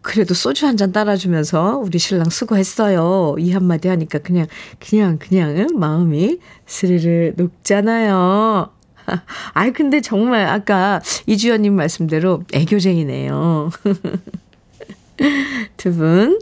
그래도 0.00 0.32
소주 0.34 0.66
한 0.66 0.76
잔 0.76 0.92
따라주면서 0.92 1.78
우리 1.78 1.98
신랑 1.98 2.30
수고했어요. 2.30 3.34
이 3.38 3.52
한마디 3.52 3.88
하니까 3.88 4.18
그냥, 4.20 4.46
그냥, 4.78 5.18
그냥 5.18 5.66
마음이 5.74 6.38
스르르 6.66 7.32
녹잖아요. 7.36 8.70
아이, 9.54 9.72
근데 9.72 10.00
정말 10.00 10.46
아까 10.46 11.00
이주연님 11.26 11.74
말씀대로 11.74 12.44
애교쟁이네요. 12.52 13.70
두 15.76 15.92
분. 15.94 16.38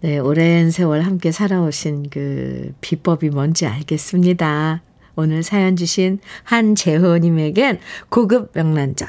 네, 0.00 0.18
오랜 0.18 0.70
세월 0.70 1.02
함께 1.02 1.32
살아오신 1.32 2.10
그 2.10 2.72
비법이 2.80 3.30
뭔지 3.30 3.66
알겠습니다. 3.66 4.82
오늘 5.16 5.42
사연 5.42 5.76
주신 5.76 6.20
한재호님에겐 6.44 7.80
고급 8.08 8.52
명란젓, 8.54 9.08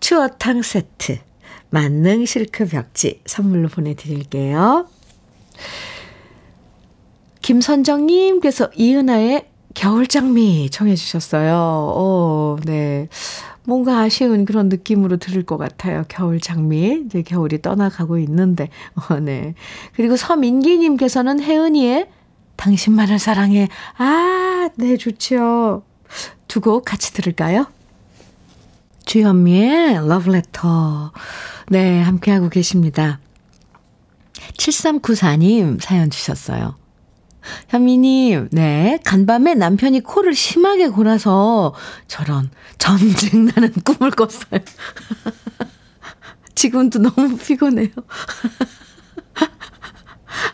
추어탕 0.00 0.62
세트, 0.62 1.18
만능 1.70 2.26
실크 2.26 2.66
벽지 2.66 3.22
선물로 3.24 3.68
보내드릴게요. 3.68 4.86
김선정님께서 7.40 8.70
이은아의 8.76 9.48
겨울장미 9.74 10.68
청해 10.70 10.94
주셨어요. 10.94 11.54
오, 11.96 12.58
네. 12.64 13.08
뭔가 13.64 14.00
아쉬운 14.00 14.44
그런 14.44 14.68
느낌으로 14.68 15.16
들을 15.16 15.42
것 15.44 15.56
같아요. 15.56 16.04
겨울 16.08 16.40
장미. 16.40 17.02
이제 17.06 17.22
겨울이 17.22 17.62
떠나가고 17.62 18.18
있는데. 18.18 18.68
어, 18.94 19.18
네. 19.18 19.54
그리고 19.94 20.16
서민기님께서는 20.16 21.40
혜은이의 21.40 22.08
당신만을 22.62 23.18
사랑해. 23.18 23.68
아, 23.98 24.68
네, 24.76 24.96
좋죠. 24.96 25.82
두곡 26.46 26.84
같이 26.84 27.12
들을까요? 27.12 27.66
주현미의 29.04 30.06
러브레터. 30.08 31.12
네, 31.70 32.00
함께하고 32.02 32.50
계십니다. 32.50 33.18
7394님 34.58 35.80
사연 35.80 36.08
주셨어요. 36.08 36.76
현미님, 37.68 38.50
네. 38.52 39.00
간밤에 39.04 39.54
남편이 39.54 40.02
코를 40.02 40.32
심하게 40.32 40.86
골아서 40.86 41.74
저런 42.06 42.48
전쟁 42.78 43.46
나는 43.46 43.72
꿈을 43.84 44.12
꿨어요. 44.12 44.60
지금도 46.54 47.00
너무 47.00 47.36
피곤해요. 47.38 47.88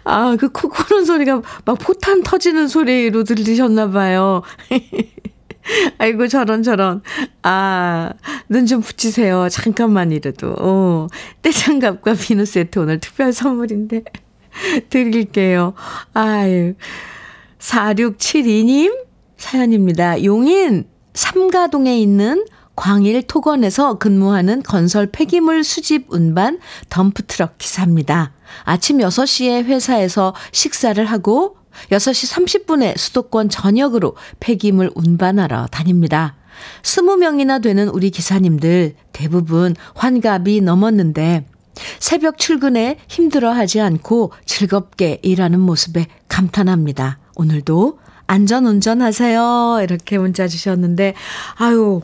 아, 0.04 0.36
그코 0.36 0.68
고는 0.68 1.04
소리가 1.04 1.42
막 1.64 1.78
포탄 1.78 2.22
터지는 2.22 2.68
소리로 2.68 3.24
들리셨나 3.24 3.90
봐요. 3.90 4.42
아이고, 5.98 6.28
저런, 6.28 6.62
저런. 6.62 7.02
아, 7.42 8.12
눈 8.48 8.66
좀 8.66 8.80
붙이세요. 8.80 9.48
잠깐만이라도. 9.50 10.54
어, 10.58 11.06
떼장갑과 11.42 12.14
비누 12.14 12.44
세트 12.46 12.78
오늘 12.78 13.00
특별 13.00 13.32
선물인데. 13.32 14.02
드릴게요. 14.90 15.74
아유. 16.14 16.74
4672님 17.58 18.94
사연입니다. 19.36 20.24
용인 20.24 20.86
삼가동에 21.14 21.98
있는 22.00 22.44
광일 22.76 23.22
토건에서 23.26 23.98
근무하는 23.98 24.62
건설 24.62 25.06
폐기물 25.06 25.64
수집 25.64 26.06
운반 26.10 26.58
덤프트럭 26.90 27.58
기사입니다. 27.58 28.32
아침 28.64 28.98
6시에 28.98 29.64
회사에서 29.64 30.34
식사를 30.52 31.04
하고 31.04 31.56
6시 31.90 32.64
30분에 32.64 32.96
수도권 32.96 33.48
전역으로 33.48 34.16
폐기물 34.40 34.90
운반하러 34.94 35.66
다닙니다. 35.66 36.36
20명이나 36.82 37.62
되는 37.62 37.88
우리 37.88 38.10
기사님들 38.10 38.94
대부분 39.12 39.76
환갑이 39.94 40.60
넘었는데 40.60 41.46
새벽 42.00 42.38
출근에 42.38 42.98
힘들어 43.08 43.52
하지 43.52 43.80
않고 43.80 44.32
즐겁게 44.44 45.20
일하는 45.22 45.60
모습에 45.60 46.06
감탄합니다. 46.28 47.18
오늘도 47.36 47.98
안전 48.26 48.66
운전하세요. 48.66 49.80
이렇게 49.82 50.18
문자 50.18 50.46
주셨는데, 50.46 51.14
아유, 51.54 52.02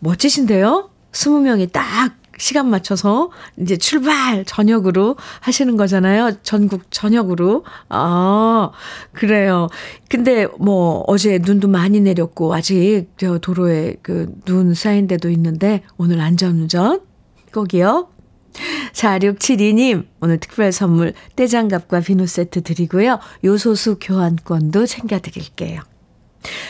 멋지신데요? 0.00 0.90
20명이 1.12 1.72
딱 1.72 2.16
시간 2.38 2.70
맞춰서 2.70 3.30
이제 3.58 3.76
출발 3.76 4.44
저녁으로 4.44 5.16
하시는 5.40 5.76
거잖아요. 5.76 6.32
전국 6.42 6.82
전역으로. 6.90 7.64
아, 7.88 8.70
그래요. 9.12 9.68
근데 10.08 10.46
뭐 10.58 11.04
어제 11.06 11.38
눈도 11.38 11.68
많이 11.68 12.00
내렸고 12.00 12.54
아직 12.54 13.06
저 13.16 13.38
도로에 13.38 13.96
그 14.02 14.24
눈 14.44 14.74
쌓인 14.74 15.06
데도 15.06 15.30
있는데 15.30 15.82
오늘 15.96 16.20
안전운전 16.20 17.00
꼭이요. 17.52 18.08
4672님, 18.92 20.06
오늘 20.20 20.38
특별 20.38 20.70
선물 20.70 21.12
떼장갑과 21.36 22.00
비누 22.00 22.26
세트 22.26 22.62
드리고요. 22.62 23.18
요소수 23.44 23.98
교환권도 24.00 24.86
챙겨드릴게요. 24.86 25.80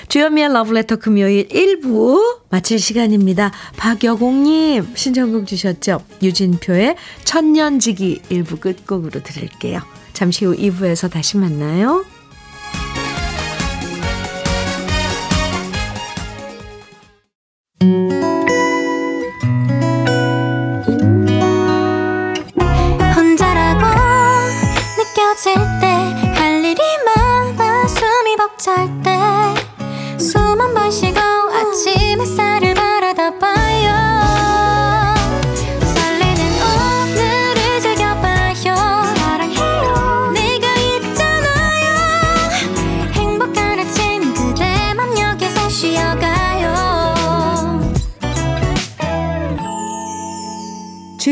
주현미의 0.08 0.52
러브레터 0.52 0.96
금요일 0.96 1.48
1부 1.48 2.40
마칠 2.50 2.78
시간입니다. 2.78 3.52
박여공님 3.76 4.94
신청곡 4.94 5.46
주셨죠? 5.46 6.02
유진표의 6.22 6.96
천년지기 7.24 8.22
1부 8.30 8.60
끝곡으로 8.60 9.22
들을게요. 9.22 9.80
잠시 10.12 10.44
후 10.44 10.56
2부에서 10.56 11.10
다시 11.10 11.36
만나요. 11.36 12.04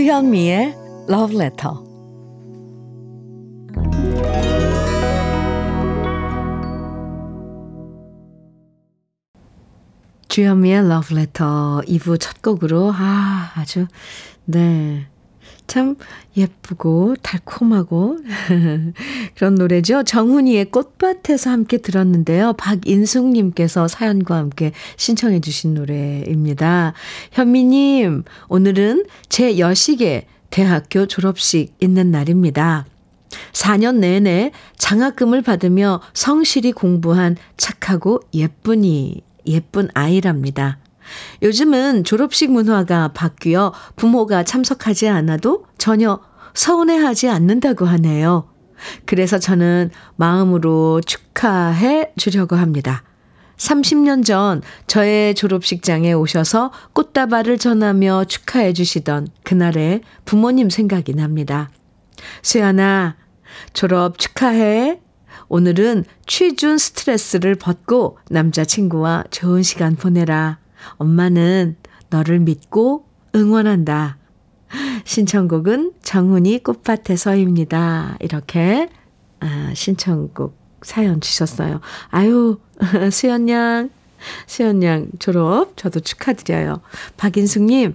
주현미의 0.02 0.74
Love 1.08 1.36
Letter. 1.36 1.76
주현미의 10.26 10.78
Love 10.78 11.16
Letter 11.16 11.82
2부 11.86 12.18
첫 12.18 12.42
곡으로 12.42 12.90
아 12.92 13.52
아주 13.54 13.86
네. 14.44 15.06
참 15.72 15.96
예쁘고 16.37 17.16
달콤하고 17.22 18.18
그런 19.35 19.54
노래죠. 19.54 20.02
정훈이의 20.02 20.66
꽃밭에서 20.66 21.48
함께 21.48 21.78
들었는데요. 21.78 22.52
박인숙님께서 22.58 23.88
사연과 23.88 24.37
함께 24.37 24.72
신청해 24.98 25.40
주신 25.40 25.72
노래입니다. 25.72 26.92
현미님, 27.30 28.24
오늘은 28.50 29.06
제 29.30 29.58
여식의 29.58 30.26
대학교 30.50 31.06
졸업식 31.06 31.72
있는 31.80 32.11
날입니다. 32.11 32.85
4년 33.52 33.96
내내 33.96 34.52
장학금을 34.76 35.40
받으며 35.40 36.02
성실히 36.12 36.72
공부한 36.72 37.38
착하고 37.56 38.20
예쁜이, 38.35 39.22
예쁜 39.46 39.88
아이랍니다. 39.94 40.82
요즘은 41.42 42.05
졸업식 42.05 42.51
문화가 42.51 43.09
바뀌어 43.09 43.72
부모가 43.96 44.44
참석하지 44.44 45.09
않아도 45.09 45.64
전혀 45.79 46.20
서운해하지 46.55 47.29
않는다고 47.29 47.85
하네요. 47.87 48.48
그래서 49.07 49.38
저는 49.38 49.90
마음으로 50.16 51.01
축하해 51.01 52.12
주려고 52.16 52.57
합니다. 52.57 53.05
30년 53.57 54.25
전 54.25 54.61
저의 54.87 55.35
졸업식장에 55.35 56.12
오셔서 56.12 56.72
꽃다발을 56.94 57.59
전하며 57.59 58.25
축하해 58.25 58.72
주시던 58.72 59.29
그날의 59.44 60.01
부모님 60.25 60.68
생각이 60.68 61.14
납니다. 61.14 61.70
수연아, 62.42 63.16
졸업 63.72 64.18
축하해. 64.18 65.01
오늘은 65.48 66.05
취준 66.27 66.79
스트레스를 66.79 67.55
벗고 67.55 68.18
남자친구와 68.31 69.25
좋은 69.31 69.62
시간 69.62 69.96
보내라. 69.96 70.62
엄마는 70.97 71.77
너를 72.11 72.40
믿고 72.40 73.07
응원한다. 73.35 74.18
신청곡은 75.05 75.92
정훈이 76.03 76.62
꽃밭에 76.62 77.16
서입니다. 77.16 78.16
이렇게 78.21 78.88
아, 79.40 79.73
신청곡 79.75 80.57
사연 80.83 81.21
주셨어요. 81.21 81.81
아유, 82.11 82.59
수연 83.11 83.49
양, 83.49 83.90
수연 84.47 84.83
양 84.83 85.09
졸업 85.18 85.77
저도 85.77 86.01
축하드려요. 86.01 86.81
박인숙님, 87.16 87.95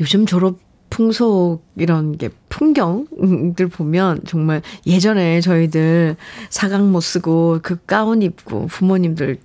요즘 0.00 0.26
졸업 0.26 0.58
풍속 0.90 1.62
이런 1.76 2.16
게 2.16 2.30
풍경들 2.48 3.68
보면 3.68 4.20
정말 4.26 4.62
예전에 4.86 5.40
저희들 5.40 6.16
사각 6.50 6.82
못 6.82 7.00
쓰고 7.00 7.60
그 7.62 7.76
가운 7.84 8.22
입고 8.22 8.66
부모님들 8.66 9.38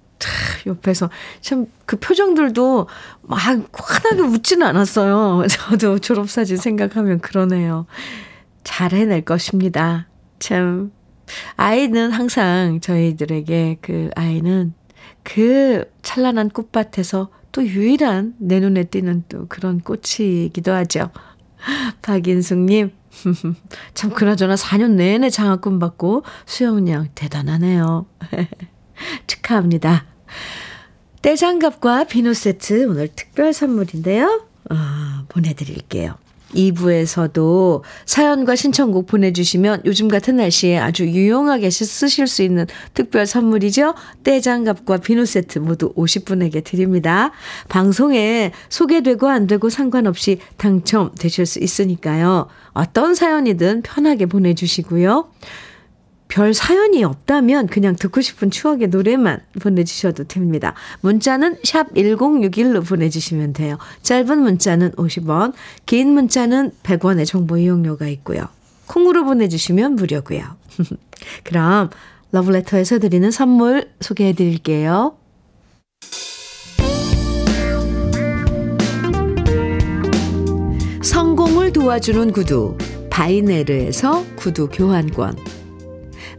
옆에서 0.67 1.09
참 1.41 1.67
그 1.93 1.97
표정들도 1.99 2.87
막 3.23 3.37
환하게 3.37 4.21
웃지는 4.21 4.65
않았어요. 4.65 5.45
저도 5.49 5.99
졸업사진 5.99 6.57
생각하면 6.57 7.19
그러네요. 7.19 7.85
잘 8.63 8.93
해낼 8.93 9.21
것입니다. 9.21 10.07
참, 10.39 10.91
아이는 11.55 12.11
항상 12.11 12.79
저희들에게 12.81 13.77
그 13.81 14.09
아이는 14.15 14.73
그 15.23 15.85
찬란한 16.01 16.49
꽃밭에서 16.49 17.29
또 17.51 17.63
유일한 17.63 18.33
내 18.39 18.59
눈에 18.59 18.85
띄는 18.85 19.25
또 19.29 19.47
그런 19.47 19.79
꽃이기도 19.79 20.73
하죠. 20.73 21.11
박인숙님, 22.01 22.91
참, 23.93 24.09
그나저나 24.09 24.55
4년 24.55 24.91
내내 24.95 25.29
장학금 25.29 25.79
받고 25.79 26.23
수영양 26.45 27.09
대단하네요. 27.13 28.05
축하합니다. 29.27 30.12
떼장갑과 31.23 32.03
비누 32.03 32.33
세트 32.33 32.85
오늘 32.85 33.07
특별 33.07 33.53
선물인데요. 33.53 34.43
아, 34.69 35.23
보내드릴게요. 35.29 36.15
2부에서도 36.53 37.81
사연과 38.05 38.57
신청곡 38.57 39.07
보내주시면 39.07 39.83
요즘 39.85 40.09
같은 40.09 40.35
날씨에 40.35 40.77
아주 40.77 41.07
유용하게 41.07 41.69
쓰실 41.69 42.27
수 42.27 42.43
있는 42.43 42.67
특별 42.93 43.25
선물이죠. 43.25 43.95
떼장갑과 44.25 44.97
비누 44.97 45.25
세트 45.25 45.59
모두 45.59 45.93
50분에게 45.93 46.61
드립니다. 46.61 47.31
방송에 47.69 48.51
소개되고 48.67 49.29
안 49.29 49.47
되고 49.47 49.69
상관없이 49.69 50.39
당첨되실 50.57 51.45
수 51.45 51.59
있으니까요. 51.59 52.49
어떤 52.73 53.15
사연이든 53.15 53.81
편하게 53.81 54.25
보내주시고요. 54.25 55.29
별 56.33 56.51
사연이 56.55 57.03
없다면 57.03 57.67
그냥 57.67 57.95
듣고 57.95 58.19
싶은 58.21 58.49
추억의 58.49 58.87
노래만 58.87 59.41
보내주셔도 59.61 60.23
됩니다. 60.23 60.73
문자는 61.01 61.57
샵 61.63 61.93
1061로 61.93 62.83
보내주시면 62.83 63.53
돼요. 63.53 63.77
짧은 64.01 64.39
문자는 64.39 64.93
50원, 64.93 65.53
긴 65.85 66.09
문자는 66.15 66.71
100원의 66.81 67.27
정보 67.27 67.59
이용료가 67.59 68.07
있고요. 68.07 68.47
콩으로 68.87 69.25
보내주시면 69.25 69.93
무료고요. 69.93 70.43
그럼 71.45 71.91
러브레터에서 72.31 72.97
드리는 72.97 73.29
선물 73.29 73.91
소개해 74.01 74.33
드릴게요. 74.33 75.15
성공을 81.03 81.73
도와주는 81.73 82.31
구두 82.31 82.75
바이네르에서 83.11 84.25
구두 84.35 84.67
교환권 84.69 85.52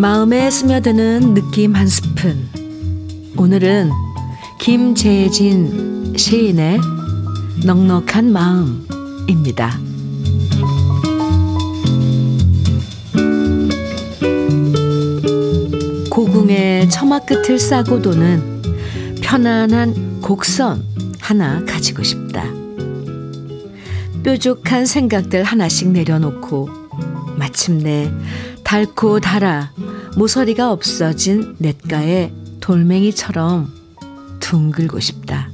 마음에 0.00 0.50
스며드는 0.50 1.34
느낌 1.34 1.76
한 1.76 1.86
스푼. 1.86 2.48
오늘은 3.36 3.90
김재진 4.58 6.14
시인의 6.16 6.80
넉넉한 7.66 8.32
마음입니다. 8.32 9.78
고궁의 16.10 16.88
처마 16.88 17.18
끝을 17.18 17.58
싸고 17.58 18.00
도는 18.00 18.62
편안한 19.20 20.22
곡선 20.22 20.82
하나 21.20 21.62
가지고 21.66 22.02
싶다. 22.04 22.46
뾰족한 24.22 24.86
생각들 24.86 25.44
하나씩 25.44 25.90
내려놓고 25.90 26.70
마침내 27.36 28.10
달고 28.70 29.18
달아 29.18 29.72
모서리가 30.16 30.70
없어진 30.70 31.56
냇가의 31.58 32.32
돌멩이처럼 32.60 33.68
둥글고 34.38 35.00
싶다. 35.00 35.50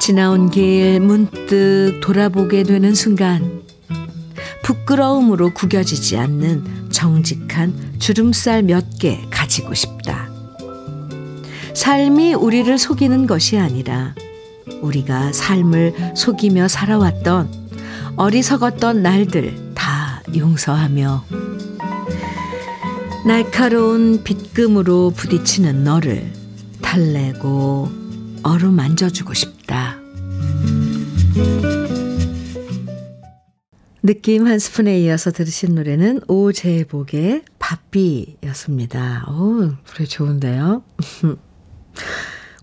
지나온 0.00 0.48
길 0.48 0.98
문득 1.00 2.00
돌아보게 2.02 2.62
되는 2.62 2.94
순간 2.94 3.60
부끄러움으로 4.62 5.52
구겨지지 5.52 6.16
않는 6.16 6.88
정직한 6.90 7.74
주름살 7.98 8.62
몇 8.62 8.82
개 8.98 9.20
가지고 9.28 9.74
싶다. 9.74 10.30
삶이 11.74 12.32
우리를 12.32 12.78
속이는 12.78 13.26
것이 13.26 13.58
아니라 13.58 14.14
우리가 14.80 15.34
삶을 15.34 16.14
속이며 16.16 16.68
살아왔던 16.68 17.50
어리석었던 18.16 19.02
날들 19.02 19.69
다 19.69 19.69
용서하며 20.36 21.24
날카로운 23.26 24.24
빗금으로 24.24 25.10
부딪히는 25.10 25.84
너를 25.84 26.32
달래고 26.80 27.88
어루만져주고 28.42 29.34
싶다. 29.34 29.98
느낌 34.02 34.46
한 34.46 34.58
스푼에 34.58 34.98
이어서 35.00 35.30
들으신 35.30 35.74
노래는 35.74 36.22
오재복의 36.26 37.42
바삐였습니다. 37.58 39.26
오, 39.28 39.60
노래 39.62 40.04
좋은데요? 40.08 40.82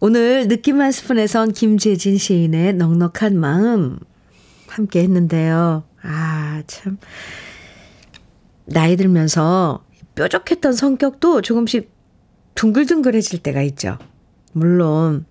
오늘 0.01 0.47
느낌 0.47 0.81
한 0.81 0.91
스푼에선 0.91 1.53
김재진 1.53 2.17
시인의 2.17 2.73
넉넉한 2.73 3.39
마음 3.39 3.99
함께 4.67 5.03
했는데요. 5.03 5.83
아, 6.01 6.63
참. 6.67 6.97
나이 8.67 8.95
들면서 8.95 9.83
뾰족했던 10.15 10.73
성격도 10.73 11.41
조금씩 11.41 11.91
둥글둥글해질 12.55 13.39
때가 13.43 13.61
있죠. 13.63 13.97
물론, 14.51 15.25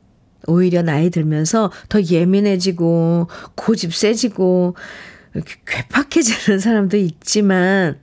오히려 0.47 0.83
나이 0.83 1.11
들면서 1.11 1.73
더 1.89 2.01
예민해지고, 2.01 3.29
고집 3.57 3.95
세지고, 3.95 4.77
괴팍해지는 5.67 6.61
사람도 6.61 6.97
있지만, 6.97 7.99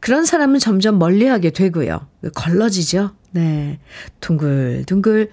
그런 0.00 0.24
사람은 0.24 0.58
점점 0.58 0.98
멀리하게 0.98 1.50
되고요. 1.50 2.06
걸러지죠. 2.34 3.12
네. 3.32 3.80
둥글둥글 4.20 5.32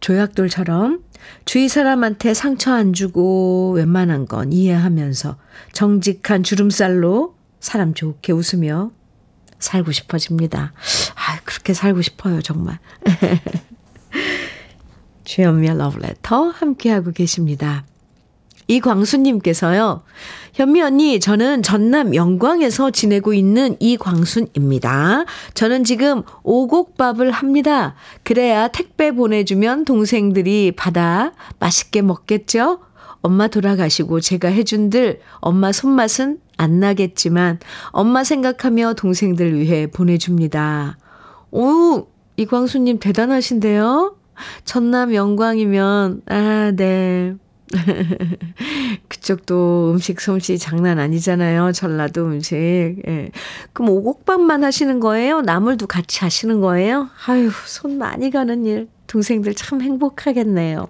조약돌처럼 0.00 1.02
주위 1.44 1.68
사람한테 1.68 2.34
상처 2.34 2.72
안 2.72 2.92
주고 2.92 3.72
웬만한 3.74 4.26
건 4.26 4.52
이해하면서 4.52 5.36
정직한 5.72 6.42
주름살로 6.42 7.37
사람 7.60 7.94
좋게 7.94 8.32
웃으며 8.32 8.90
살고 9.58 9.92
싶어집니다. 9.92 10.72
아, 11.14 11.40
그렇게 11.44 11.74
살고 11.74 12.02
싶어요, 12.02 12.40
정말. 12.42 12.78
주현미의 15.24 15.76
러브레터 15.76 16.50
함께하고 16.50 17.12
계십니다. 17.12 17.84
이광수님께서요. 18.68 20.02
현미 20.52 20.82
언니, 20.82 21.20
저는 21.20 21.62
전남 21.62 22.14
영광에서 22.14 22.90
지내고 22.90 23.32
있는 23.32 23.76
이광순입니다. 23.80 25.24
저는 25.54 25.84
지금 25.84 26.22
오곡밥을 26.42 27.30
합니다. 27.30 27.94
그래야 28.24 28.68
택배 28.68 29.12
보내주면 29.12 29.84
동생들이 29.84 30.72
받아 30.76 31.32
맛있게 31.58 32.02
먹겠죠? 32.02 32.80
엄마 33.28 33.46
돌아가시고 33.46 34.20
제가 34.20 34.48
해준들 34.48 35.20
엄마 35.40 35.70
손맛은 35.70 36.38
안 36.56 36.80
나겠지만 36.80 37.58
엄마 37.88 38.24
생각하며 38.24 38.94
동생들 38.94 39.54
위해 39.54 39.86
보내줍니다. 39.86 40.96
오, 41.50 42.06
이광수님 42.38 43.00
대단하신데요? 43.00 44.16
전남 44.64 45.12
영광이면, 45.12 46.22
아, 46.24 46.72
네. 46.74 47.34
그쪽도 49.08 49.90
음식 49.92 50.22
솜씨 50.22 50.56
장난 50.56 50.98
아니잖아요. 50.98 51.72
전라도 51.72 52.24
음식. 52.24 52.56
예. 52.56 53.30
그럼 53.74 53.90
오곡밥만 53.90 54.64
하시는 54.64 55.00
거예요? 55.00 55.42
나물도 55.42 55.86
같이 55.86 56.20
하시는 56.20 56.62
거예요? 56.62 57.10
아유, 57.26 57.50
손 57.66 57.98
많이 57.98 58.30
가는 58.30 58.64
일. 58.64 58.88
동생들 59.06 59.54
참 59.54 59.82
행복하겠네요. 59.82 60.88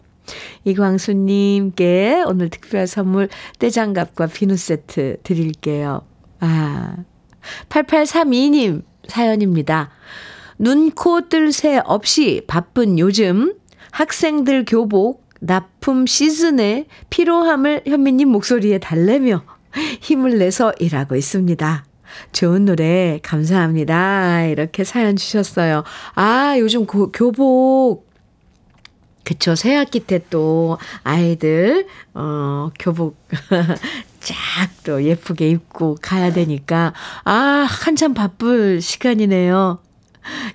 이광수님께 0.64 2.24
오늘 2.26 2.48
특별 2.48 2.86
선물 2.86 3.28
떼장갑과 3.58 4.26
비누 4.26 4.56
세트 4.56 5.18
드릴게요. 5.22 6.02
아, 6.40 6.96
8832님 7.68 8.82
사연입니다. 9.06 9.90
눈, 10.58 10.90
코, 10.90 11.28
뜰 11.28 11.52
새 11.52 11.78
없이 11.84 12.42
바쁜 12.46 12.98
요즘 12.98 13.54
학생들 13.92 14.64
교복 14.66 15.28
납품 15.40 16.06
시즌에 16.06 16.86
피로함을 17.10 17.82
현미님 17.86 18.28
목소리에 18.28 18.78
달래며 18.78 19.44
힘을 20.00 20.38
내서 20.38 20.72
일하고 20.80 21.14
있습니다. 21.14 21.84
좋은 22.32 22.64
노래 22.64 23.20
감사합니다. 23.22 24.44
이렇게 24.46 24.82
사연 24.82 25.14
주셨어요. 25.16 25.84
아, 26.14 26.56
요즘 26.58 26.86
고, 26.86 27.12
교복 27.12 28.07
그쵸. 29.28 29.54
새학기 29.54 30.00
때 30.00 30.20
또 30.30 30.78
아이들, 31.04 31.86
어, 32.14 32.70
교복 32.78 33.18
쫙 34.20 34.34
또 34.84 35.04
예쁘게 35.04 35.50
입고 35.50 35.98
가야 36.00 36.32
되니까, 36.32 36.94
아, 37.24 37.66
한참 37.68 38.14
바쁠 38.14 38.80
시간이네요. 38.80 39.82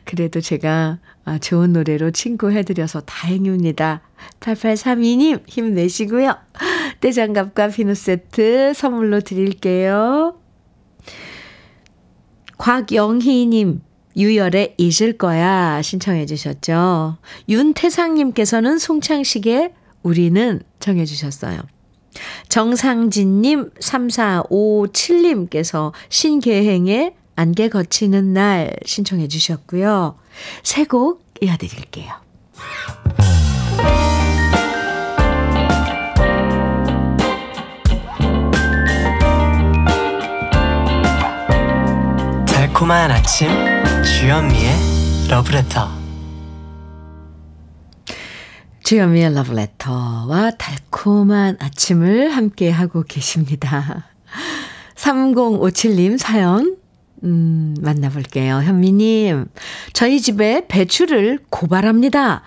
그래도 0.05 0.41
제가 0.41 0.97
아, 1.23 1.37
좋은 1.37 1.71
노래로 1.71 2.09
친구해드려서 2.11 3.01
다행입니다. 3.01 4.01
8832님 4.39 5.47
힘내시고요. 5.47 6.35
떼장갑과 6.99 7.67
비누 7.67 7.93
세트 7.93 8.73
선물로 8.73 9.19
드릴게요. 9.19 10.35
곽영희님 12.57 13.81
유열의 14.15 14.75
잊을 14.77 15.17
거야 15.17 15.81
신청해 15.81 16.25
주셨죠. 16.25 17.17
윤태상님께서는 17.49 18.77
송창식의 18.77 19.73
우리는 20.03 20.61
정해 20.79 21.03
주셨어요. 21.05 21.59
정상진님 22.49 23.71
3457님께서 23.71 25.91
신계행의 26.09 27.15
안개 27.35 27.69
거치는 27.69 28.33
날 28.33 28.75
신청해 28.85 29.27
주셨고요. 29.27 30.17
새 30.63 30.83
곡 30.85 31.23
이어드릴게요. 31.41 32.13
달콤한 42.47 43.11
아침 43.11 43.82
주현미의 44.03 44.71
러브레터 45.29 45.89
주현미의 48.83 49.33
러브레터와 49.33 50.51
달콤한 50.57 51.55
아침을 51.59 52.29
함께 52.31 52.69
하고 52.69 53.03
계십니다. 53.03 54.09
3057님 54.95 56.17
사연 56.17 56.75
음, 57.23 57.75
만나볼게요. 57.79 58.57
현미님, 58.57 59.45
저희 59.93 60.19
집에 60.19 60.67
배추를 60.67 61.39
고발합니다. 61.49 62.43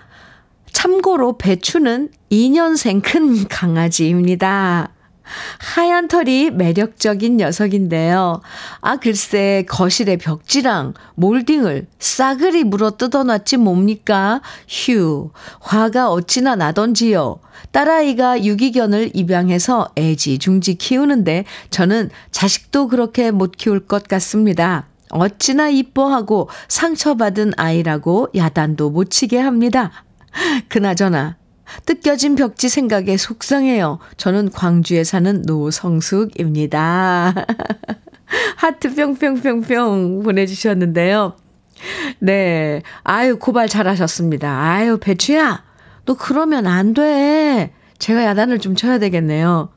참고로 0.71 1.39
배추는 1.39 2.09
2년생 2.31 3.01
큰 3.03 3.47
강아지입니다. 3.47 4.93
하얀 5.59 6.07
털이 6.07 6.51
매력적인 6.51 7.37
녀석인데요. 7.37 8.41
아, 8.81 8.95
글쎄, 8.97 9.65
거실에 9.67 10.17
벽지랑 10.17 10.93
몰딩을 11.15 11.87
싸그리 11.99 12.63
물어 12.63 12.97
뜯어놨지 12.97 13.57
뭡니까? 13.57 14.41
휴, 14.67 15.29
화가 15.59 16.09
어찌나 16.09 16.55
나던지요. 16.55 17.39
딸아이가 17.71 18.43
유기견을 18.43 19.11
입양해서 19.13 19.89
애지중지 19.97 20.75
키우는데 20.75 21.45
저는 21.69 22.09
자식도 22.31 22.87
그렇게 22.87 23.31
못 23.31 23.51
키울 23.51 23.85
것 23.85 24.07
같습니다. 24.07 24.87
어찌나 25.09 25.69
이뻐하고 25.69 26.49
상처받은 26.67 27.53
아이라고 27.57 28.29
야단도 28.35 28.89
못 28.89 29.09
치게 29.09 29.39
합니다. 29.39 29.91
그나저나 30.69 31.37
뜯겨진 31.85 32.35
벽지 32.35 32.69
생각에 32.69 33.17
속상해요. 33.17 33.99
저는 34.17 34.51
광주에 34.51 35.03
사는 35.03 35.41
노성숙입니다. 35.43 37.33
하트 38.57 38.93
뿅뿅뿅뿅 38.93 40.23
보내주셨는데요. 40.23 41.33
네. 42.19 42.81
아유, 43.03 43.37
고발 43.39 43.69
잘하셨습니다. 43.69 44.49
아유, 44.49 44.97
배추야, 44.97 45.63
너 46.05 46.15
그러면 46.15 46.67
안 46.67 46.93
돼. 46.93 47.73
제가 47.99 48.23
야단을 48.25 48.59
좀 48.59 48.75
쳐야 48.75 48.99
되겠네요. 48.99 49.69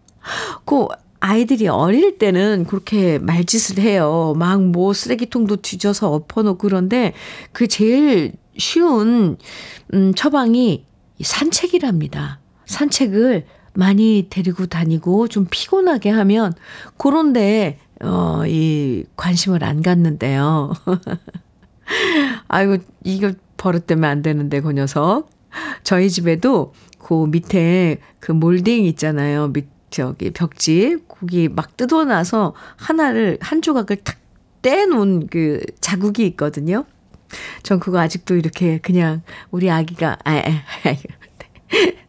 그, 0.64 0.86
아이들이 1.20 1.68
어릴 1.68 2.16
때는 2.16 2.64
그렇게 2.66 3.18
말짓을 3.18 3.78
해요. 3.82 4.34
막 4.36 4.60
뭐 4.60 4.92
쓰레기통도 4.92 5.56
뒤져서 5.56 6.10
엎어놓고 6.10 6.58
그런데 6.58 7.12
그 7.52 7.68
제일 7.68 8.32
쉬운, 8.56 9.36
음, 9.92 10.14
처방이 10.14 10.86
산책이랍니다. 11.24 12.40
산책을 12.66 13.46
많이 13.74 14.26
데리고 14.30 14.66
다니고 14.66 15.28
좀 15.28 15.46
피곤하게 15.50 16.10
하면 16.10 16.52
그런데 16.96 17.78
어, 18.02 18.42
이 18.46 19.04
관심을 19.16 19.62
안 19.64 19.82
갖는데요. 19.82 20.72
아이고 22.48 22.78
이거 23.04 23.32
버릇되면 23.56 24.08
안 24.08 24.22
되는데 24.22 24.60
그 24.60 24.72
녀석. 24.72 25.28
저희 25.82 26.08
집에도 26.08 26.72
그 26.98 27.26
밑에 27.26 27.98
그 28.18 28.32
몰딩 28.32 28.84
있잖아요. 28.86 29.48
밑 29.48 29.68
저기 29.90 30.30
벽지 30.30 30.98
거기 31.08 31.48
막 31.48 31.76
뜯어놔서 31.76 32.54
하나를 32.76 33.38
한 33.40 33.60
조각을 33.60 33.96
탁 34.04 34.16
떼놓은 34.62 35.26
그 35.26 35.60
자국이 35.80 36.24
있거든요. 36.28 36.84
전 37.62 37.80
그거 37.80 37.98
아직도 37.98 38.36
이렇게 38.36 38.78
그냥 38.78 39.22
우리 39.50 39.70
아기가, 39.70 40.18
아, 40.24 40.32
아, 40.32 40.40
아, 40.84 40.96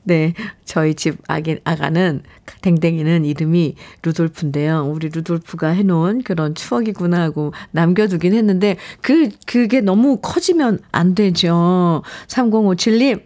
네. 0.04 0.34
저희 0.66 0.96
집 0.96 1.18
아기, 1.28 1.60
아가는, 1.64 2.24
댕댕이는 2.62 3.26
이름이 3.26 3.76
루돌프인데요. 4.02 4.90
우리 4.92 5.10
루돌프가 5.10 5.70
해놓은 5.70 6.24
그런 6.24 6.56
추억이구나 6.56 7.22
하고 7.22 7.54
남겨두긴 7.72 8.34
했는데, 8.34 8.78
그, 9.02 9.30
그게 9.46 9.82
너무 9.82 10.18
커지면 10.22 10.80
안 10.92 11.14
되죠. 11.14 12.02
3057님, 12.28 13.24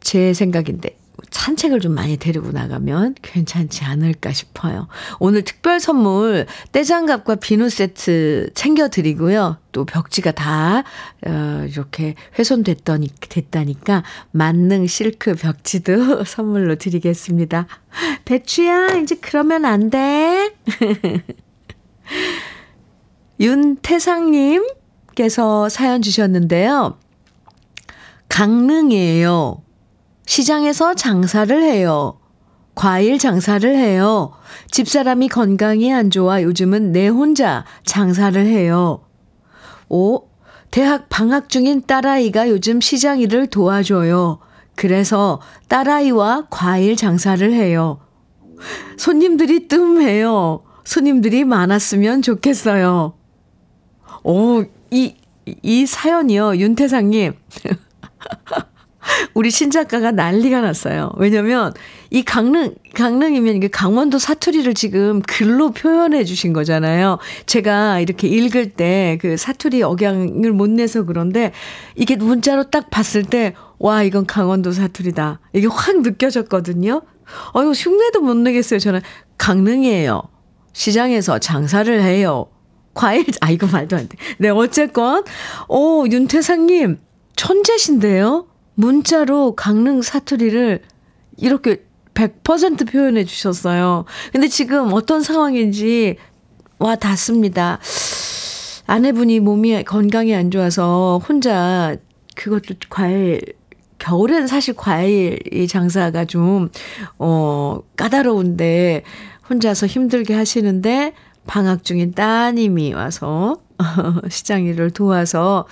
제 0.00 0.34
생각인데, 0.34 0.99
산책을 1.30 1.80
좀 1.80 1.94
많이 1.94 2.16
데리고 2.16 2.50
나가면 2.50 3.16
괜찮지 3.22 3.84
않을까 3.84 4.32
싶어요. 4.32 4.88
오늘 5.18 5.42
특별 5.42 5.80
선물 5.80 6.46
떼장갑과 6.72 7.36
비누 7.36 7.68
세트 7.68 8.50
챙겨드리고요. 8.54 9.58
또 9.72 9.84
벽지가 9.84 10.32
다 10.32 10.82
어, 11.26 11.66
이렇게 11.68 12.14
훼손됐더니 12.38 13.08
됐다니까 13.20 14.02
만능 14.30 14.86
실크 14.86 15.34
벽지도 15.34 16.24
선물로 16.24 16.76
드리겠습니다. 16.76 17.66
배추야 18.24 18.96
이제 18.96 19.16
그러면 19.20 19.64
안 19.64 19.90
돼. 19.90 20.54
윤태상님께서 23.40 24.58
사연 25.68 26.02
주셨는데요. 26.02 26.98
강릉이에요. 28.28 29.62
시장에서 30.30 30.94
장사를 30.94 31.60
해요. 31.60 32.16
과일 32.76 33.18
장사를 33.18 33.76
해요. 33.76 34.30
집사람이 34.70 35.26
건강이 35.26 35.92
안 35.92 36.08
좋아 36.08 36.40
요즘은 36.40 36.92
내 36.92 37.08
혼자 37.08 37.64
장사를 37.84 38.40
해요. 38.46 39.00
오, 39.88 40.28
대학 40.70 41.08
방학 41.08 41.48
중인 41.48 41.82
딸아이가 41.84 42.48
요즘 42.48 42.80
시장 42.80 43.18
일을 43.18 43.48
도와줘요. 43.48 44.38
그래서 44.76 45.40
딸아이와 45.66 46.46
과일 46.48 46.94
장사를 46.94 47.52
해요. 47.52 47.98
손님들이 48.98 49.66
뜸해요. 49.66 50.62
손님들이 50.84 51.42
많았으면 51.42 52.22
좋겠어요. 52.22 53.14
오, 54.22 54.64
이, 54.92 55.16
이 55.44 55.86
사연이요. 55.86 56.56
윤태상님. 56.58 57.34
우리 59.34 59.50
신작가가 59.50 60.12
난리가 60.12 60.60
났어요. 60.60 61.12
왜냐면 61.16 61.72
이 62.10 62.22
강릉, 62.22 62.74
강릉이면 62.94 63.54
이게 63.54 63.68
강원도 63.68 64.18
사투리를 64.18 64.72
지금 64.74 65.22
글로 65.22 65.70
표현해 65.70 66.24
주신 66.24 66.52
거잖아요. 66.52 67.18
제가 67.46 68.00
이렇게 68.00 68.26
읽을 68.28 68.70
때 68.70 69.10
그 69.20 69.36
사투리 69.36 69.82
억양을 69.82 70.52
못 70.52 70.70
내서 70.70 71.04
그런데 71.04 71.52
이게 71.94 72.16
문자로 72.16 72.70
딱 72.70 72.90
봤을 72.90 73.22
때, 73.22 73.54
와, 73.78 74.02
이건 74.02 74.26
강원도 74.26 74.72
사투리다. 74.72 75.40
이게 75.52 75.66
확 75.66 76.00
느껴졌거든요. 76.00 77.02
어유 77.56 77.70
흉내도 77.70 78.20
못 78.20 78.36
내겠어요. 78.36 78.78
저는 78.80 79.00
강릉이에요. 79.38 80.22
시장에서 80.72 81.38
장사를 81.38 82.02
해요. 82.02 82.46
과일, 82.94 83.24
아, 83.40 83.50
이거 83.50 83.66
말도 83.66 83.96
안 83.96 84.08
돼. 84.08 84.16
네, 84.38 84.48
어쨌건, 84.48 85.24
오, 85.68 86.06
윤태상님, 86.08 86.98
천재신데요? 87.36 88.46
문자로 88.80 89.54
강릉 89.56 90.00
사투리를 90.02 90.80
이렇게 91.36 91.84
100% 92.14 92.90
표현해 92.90 93.24
주셨어요. 93.24 94.04
근데 94.32 94.48
지금 94.48 94.92
어떤 94.92 95.22
상황인지 95.22 96.16
와 96.78 96.96
닿습니다. 96.96 97.78
아내분이 98.86 99.40
몸이 99.40 99.84
건강이 99.84 100.34
안 100.34 100.50
좋아서 100.50 101.20
혼자 101.28 101.96
그것도 102.34 102.74
과일 102.88 103.40
겨울엔 103.98 104.46
사실 104.46 104.74
과일 104.74 105.38
이 105.52 105.68
장사가 105.68 106.24
좀 106.24 106.70
어 107.18 107.80
까다로운데 107.96 109.02
혼자서 109.48 109.86
힘들게 109.86 110.34
하시는데 110.34 111.12
방학 111.46 111.84
중인 111.84 112.12
따님이 112.12 112.94
와서 112.94 113.60
시장 114.30 114.64
일을 114.64 114.90
도와서 114.90 115.66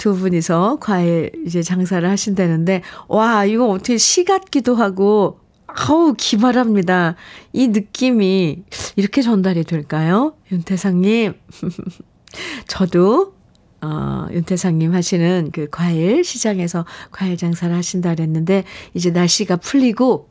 두 0.00 0.16
분이서 0.16 0.78
과일 0.80 1.30
이제 1.46 1.62
장사를 1.62 2.08
하신다는데, 2.08 2.80
와, 3.08 3.44
이거 3.44 3.68
어떻게 3.68 3.98
시 3.98 4.24
같기도 4.24 4.74
하고, 4.74 5.40
아우, 5.66 6.14
기발합니다. 6.16 7.16
이 7.52 7.68
느낌이 7.68 8.62
이렇게 8.96 9.20
전달이 9.20 9.64
될까요? 9.64 10.34
윤태상님. 10.50 11.34
저도, 12.66 13.34
어, 13.82 14.26
윤태상님 14.32 14.94
하시는 14.94 15.50
그 15.52 15.68
과일 15.70 16.24
시장에서 16.24 16.86
과일 17.10 17.36
장사를 17.36 17.76
하신다 17.76 18.14
그랬는데, 18.14 18.64
이제 18.94 19.10
날씨가 19.10 19.56
풀리고, 19.56 20.30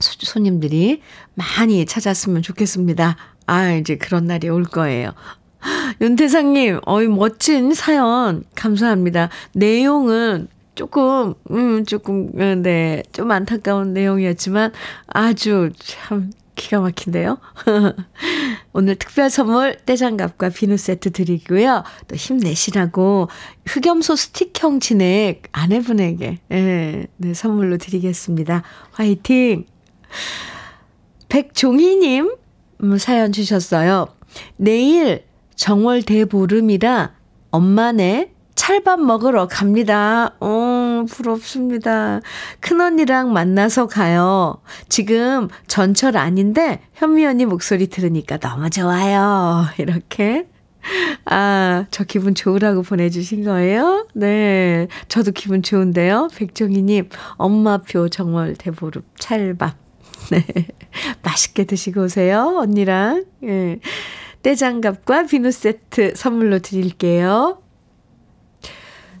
손님들이 0.00 1.00
많이 1.34 1.86
찾았으면 1.86 2.42
좋겠습니다. 2.42 3.16
아, 3.46 3.72
이제 3.72 3.96
그런 3.96 4.26
날이 4.26 4.48
올 4.48 4.64
거예요. 4.64 5.12
윤태상님, 6.00 6.80
어이, 6.86 7.08
멋진 7.08 7.74
사연, 7.74 8.44
감사합니다. 8.54 9.28
내용은 9.52 10.48
조금, 10.74 11.34
음, 11.50 11.84
조금, 11.84 12.30
어, 12.40 12.54
네, 12.54 13.02
좀 13.12 13.30
안타까운 13.30 13.92
내용이었지만 13.92 14.72
아주 15.08 15.70
참 15.78 16.30
기가 16.54 16.80
막힌데요. 16.80 17.38
오늘 18.72 18.96
특별 18.96 19.28
선물 19.28 19.76
떼장갑과 19.84 20.48
비누 20.48 20.78
세트 20.78 21.12
드리고요. 21.12 21.84
또 22.08 22.16
힘내시라고 22.16 23.28
흑염소 23.66 24.16
스틱형 24.16 24.80
진액 24.80 25.42
아내분에게, 25.52 26.38
예, 26.50 27.06
네, 27.16 27.34
선물로 27.34 27.76
드리겠습니다. 27.76 28.62
화이팅! 28.92 29.66
백종희님, 31.28 32.34
음, 32.84 32.98
사연 32.98 33.32
주셨어요. 33.32 34.08
내일 34.56 35.29
정월 35.60 36.02
대보름이라 36.02 37.12
엄마네 37.50 38.32
찰밥 38.54 38.98
먹으러 38.98 39.46
갑니다. 39.46 40.34
어, 40.40 41.04
부럽습니다. 41.06 42.22
큰언니랑 42.60 43.34
만나서 43.34 43.86
가요. 43.86 44.62
지금 44.88 45.48
전철 45.66 46.16
아닌데 46.16 46.80
현미 46.94 47.26
언니 47.26 47.44
목소리 47.44 47.88
들으니까 47.88 48.38
너무 48.38 48.70
좋아요. 48.70 49.66
이렇게. 49.76 50.48
아, 51.26 51.84
저 51.90 52.04
기분 52.04 52.34
좋으라고 52.34 52.80
보내주신 52.80 53.44
거예요? 53.44 54.08
네. 54.14 54.88
저도 55.08 55.32
기분 55.32 55.62
좋은데요. 55.62 56.28
백종희님, 56.36 57.10
엄마표 57.36 58.08
정월 58.08 58.56
대보름 58.56 59.02
찰밥. 59.18 59.76
네. 60.32 60.42
맛있게 61.22 61.64
드시고 61.64 62.04
오세요. 62.04 62.56
언니랑. 62.56 63.26
예. 63.44 63.78
떼장갑과 64.42 65.24
비누 65.24 65.50
세트 65.50 66.14
선물로 66.16 66.60
드릴게요. 66.60 67.62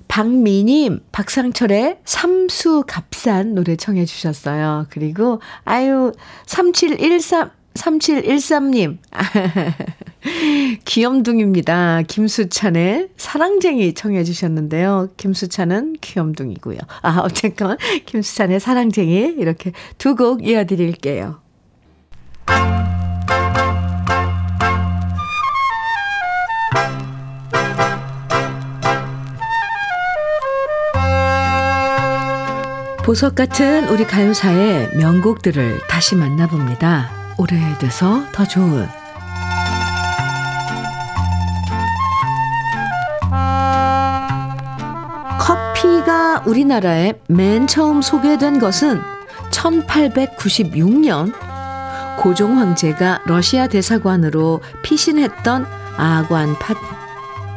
박미님, 0.08 1.00
박상철의 1.12 1.98
삼수갑산 2.04 3.54
노래 3.54 3.76
청해 3.76 4.06
주셨어요. 4.06 4.86
그리고, 4.90 5.40
아유, 5.64 6.12
3713, 6.46 7.50
3713님. 7.74 8.98
귀염둥입니다. 10.84 12.02
김수찬의 12.08 13.10
사랑쟁이 13.16 13.94
청해 13.94 14.24
주셨는데요. 14.24 15.10
김수찬은 15.16 15.96
귀염둥이고요. 16.00 16.78
아, 17.02 17.20
어쨌건, 17.20 17.76
김수찬의 18.06 18.58
사랑쟁이 18.58 19.34
이렇게 19.38 19.70
두 19.96 20.16
곡 20.16 20.44
이어드릴게요. 20.44 21.40
보석 33.10 33.34
같은 33.34 33.88
우리 33.88 34.06
가요사의 34.06 34.96
명곡들을 34.96 35.80
다시 35.88 36.14
만나봅니다. 36.14 37.10
오래돼서 37.38 38.22
더 38.30 38.44
좋은 38.44 38.86
커피가 45.40 46.44
우리나라에 46.46 47.14
맨 47.26 47.66
처음 47.66 48.00
소개된 48.00 48.60
것은 48.60 49.00
1896년 49.50 51.32
고종 52.16 52.58
황제가 52.60 53.22
러시아 53.26 53.66
대사관으로 53.66 54.60
피신했던 54.84 55.66
아관 55.96 56.56
파, 56.60 56.74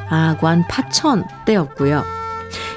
아관 0.10 0.68
파천 0.68 1.26
때였고요. 1.46 2.23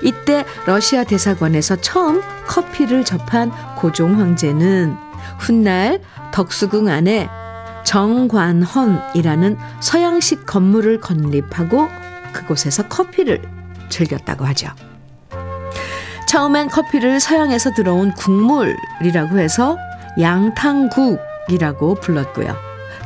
이때 0.03 0.45
러시아 0.67 1.05
대사관에서 1.05 1.77
처음 1.77 2.23
커피를 2.47 3.05
접한 3.05 3.53
고종 3.77 4.19
황제는 4.21 4.97
훗날 5.39 6.01
덕수궁 6.33 6.89
안에 6.89 7.29
정관헌이라는 7.85 9.57
서양식 9.81 10.45
건물을 10.47 11.01
건립하고 11.01 11.89
그곳에서 12.33 12.89
커피를 12.89 13.43
즐겼다고 13.89 14.45
하죠. 14.47 14.69
처음엔 16.29 16.69
커피를 16.69 17.21
서양에서 17.21 17.73
들어온 17.75 18.13
국물이라고 18.13 19.39
해서 19.39 19.79
양탕국이라고 20.21 21.95
불렀고요. 21.95 22.57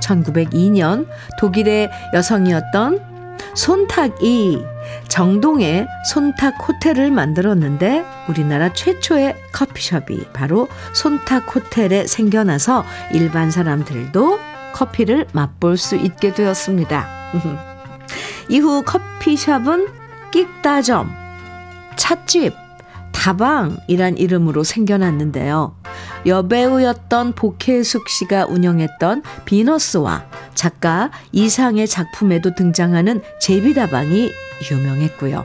1902년 0.01 1.07
독일의 1.39 1.91
여성이었던 2.15 3.10
손탁이 3.55 4.65
정동에 5.09 5.87
손탁 6.07 6.55
호텔을 6.67 7.11
만들었는데 7.11 8.05
우리나라 8.29 8.73
최초의 8.73 9.37
커피숍이 9.53 10.27
바로 10.33 10.69
손탁 10.93 11.55
호텔에 11.55 12.07
생겨나서 12.07 12.85
일반 13.13 13.51
사람들도 13.51 14.39
커피를 14.73 15.27
맛볼 15.33 15.77
수 15.77 15.97
있게 15.97 16.33
되었습니다. 16.33 17.07
이후 18.49 18.83
커피숍은 18.85 19.89
끽다점, 20.31 21.13
찻집, 21.97 22.55
다방이란 23.21 24.17
이름으로 24.17 24.65
생겨났는데요. 24.65 25.77
여배우였던 26.25 27.35
복혜숙 27.35 28.09
씨가 28.09 28.47
운영했던 28.47 29.23
비너스와 29.45 30.25
작가 30.55 31.11
이상의 31.31 31.87
작품에도 31.87 32.55
등장하는 32.55 33.21
제비다방이 33.43 34.31
유명했고요. 34.71 35.45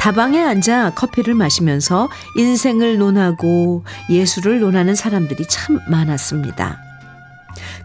다방에 0.00 0.42
앉아 0.42 0.94
커피를 0.96 1.34
마시면서 1.34 2.08
인생을 2.36 2.98
논하고 2.98 3.84
예술을 4.10 4.58
논하는 4.58 4.96
사람들이 4.96 5.46
참 5.46 5.78
많았습니다. 5.86 6.76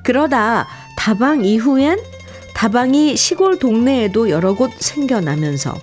그러다 0.02 0.66
다방 0.98 1.46
이후엔 1.46 2.00
다방이 2.56 3.16
시골 3.18 3.60
동네에도 3.60 4.32
여러 4.32 4.56
곳 4.56 4.72
생겨나면서 4.80 5.76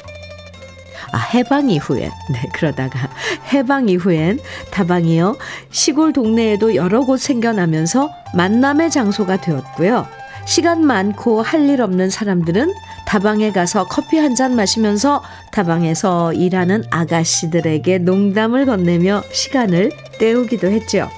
아, 1.12 1.18
해방 1.18 1.68
이후엔. 1.70 2.10
네, 2.32 2.48
그러다가 2.54 3.08
해방 3.52 3.88
이후엔 3.88 4.40
다방이요. 4.70 5.36
시골 5.70 6.12
동네에도 6.12 6.74
여러 6.74 7.00
곳 7.00 7.20
생겨나면서 7.20 8.10
만남의 8.34 8.90
장소가 8.90 9.40
되었고요. 9.40 10.06
시간 10.44 10.84
많고 10.84 11.40
할 11.42 11.68
일 11.68 11.80
없는 11.82 12.10
사람들은 12.10 12.72
다방에 13.06 13.52
가서 13.52 13.86
커피 13.86 14.18
한 14.18 14.34
잔 14.34 14.56
마시면서 14.56 15.22
다방에서 15.52 16.32
일하는 16.32 16.82
아가씨들에게 16.90 17.98
농담을 17.98 18.66
건네며 18.66 19.22
시간을 19.30 19.92
때우기도 20.18 20.66
했죠. 20.68 21.08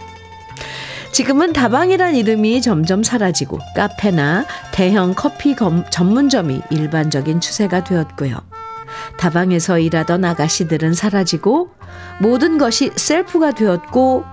지금은 1.12 1.52
다방이란 1.52 2.16
이름이 2.16 2.60
점점 2.60 3.04
사라지고 3.04 3.60
카페나 3.76 4.44
대형 4.72 5.14
커피 5.14 5.54
검, 5.54 5.84
전문점이 5.88 6.60
일반적인 6.70 7.40
추세가 7.40 7.84
되었고요. 7.84 8.36
다방에서 9.18 9.78
일하던 9.78 10.24
아가씨들은 10.24 10.94
사라지고 10.94 11.70
모든 12.20 12.58
것이 12.58 12.90
셀프가 12.96 13.52
되었고 13.52 14.24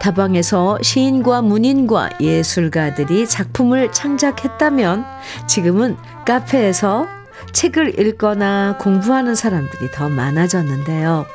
다방에서 0.00 0.78
시인과 0.82 1.42
문인과 1.42 2.10
예술가들이 2.20 3.26
작품을 3.28 3.92
창작했다면 3.92 5.04
지금은 5.46 5.96
카페에서 6.26 7.06
책을 7.52 7.98
읽거나 8.00 8.76
공부하는 8.80 9.34
사람들이 9.34 9.90
더 9.92 10.08
많아졌는데요. 10.08 11.26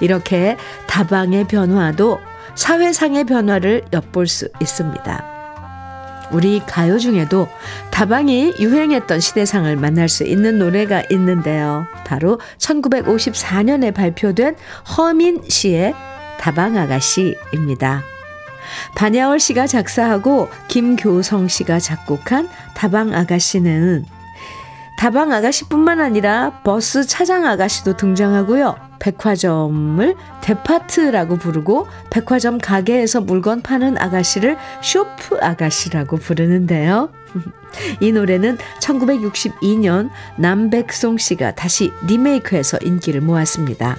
이렇게 0.00 0.56
다방의 0.86 1.48
변화도 1.48 2.20
사회상의 2.54 3.24
변화를 3.24 3.82
엿볼 3.92 4.26
수 4.26 4.48
있습니다. 4.60 5.33
우리 6.34 6.60
가요 6.66 6.98
중에도 6.98 7.48
다방이 7.92 8.54
유행했던 8.58 9.20
시대상을 9.20 9.74
만날 9.76 10.08
수 10.08 10.24
있는 10.24 10.58
노래가 10.58 11.04
있는데요. 11.10 11.86
바로 12.04 12.40
1954년에 12.58 13.94
발표된 13.94 14.56
허민 14.96 15.40
씨의 15.48 15.94
다방 16.40 16.76
아가씨입니다. 16.76 18.02
반야월 18.96 19.38
씨가 19.38 19.68
작사하고 19.68 20.50
김교성 20.66 21.46
씨가 21.46 21.78
작곡한 21.78 22.48
다방 22.74 23.14
아가씨는 23.14 24.04
다방 24.98 25.32
아가씨뿐만 25.32 26.00
아니라 26.00 26.62
버스 26.64 27.06
차장 27.06 27.46
아가씨도 27.46 27.96
등장하고요. 27.96 28.83
백화점을 28.98 30.14
데파트라고 30.42 31.36
부르고 31.36 31.86
백화점 32.10 32.58
가게에서 32.58 33.20
물건 33.20 33.62
파는 33.62 33.98
아가씨를 33.98 34.56
쇼프 34.82 35.38
아가씨라고 35.40 36.16
부르는데요. 36.16 37.10
이 38.00 38.12
노래는 38.12 38.58
1962년 38.80 40.10
남백송 40.38 41.18
씨가 41.18 41.54
다시 41.54 41.90
리메이크해서 42.06 42.78
인기를 42.82 43.20
모았습니다. 43.20 43.96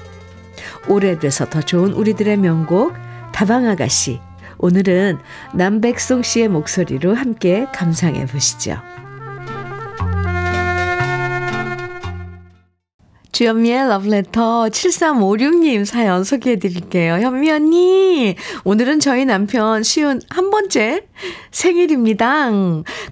오래돼서 0.88 1.46
더 1.50 1.62
좋은 1.62 1.92
우리들의 1.94 2.38
명곡 2.38 2.94
다방 3.34 3.68
아가씨. 3.68 4.22
오늘은 4.58 5.20
남백송 5.54 6.24
씨의 6.24 6.48
목소리로 6.48 7.14
함께 7.14 7.68
감상해 7.74 8.26
보시죠. 8.26 8.78
주현미의 13.36 13.90
러브레터 13.90 14.70
7356님 14.70 15.84
사연 15.84 16.24
소개해 16.24 16.56
드릴게요. 16.56 17.16
현미 17.16 17.52
언니, 17.52 18.36
오늘은 18.64 19.02
저희 19.02 19.26
남편 19.26 19.84
쉬운 19.84 20.22
한 20.30 20.50
번째 20.52 21.06
생일입니다. 21.52 22.50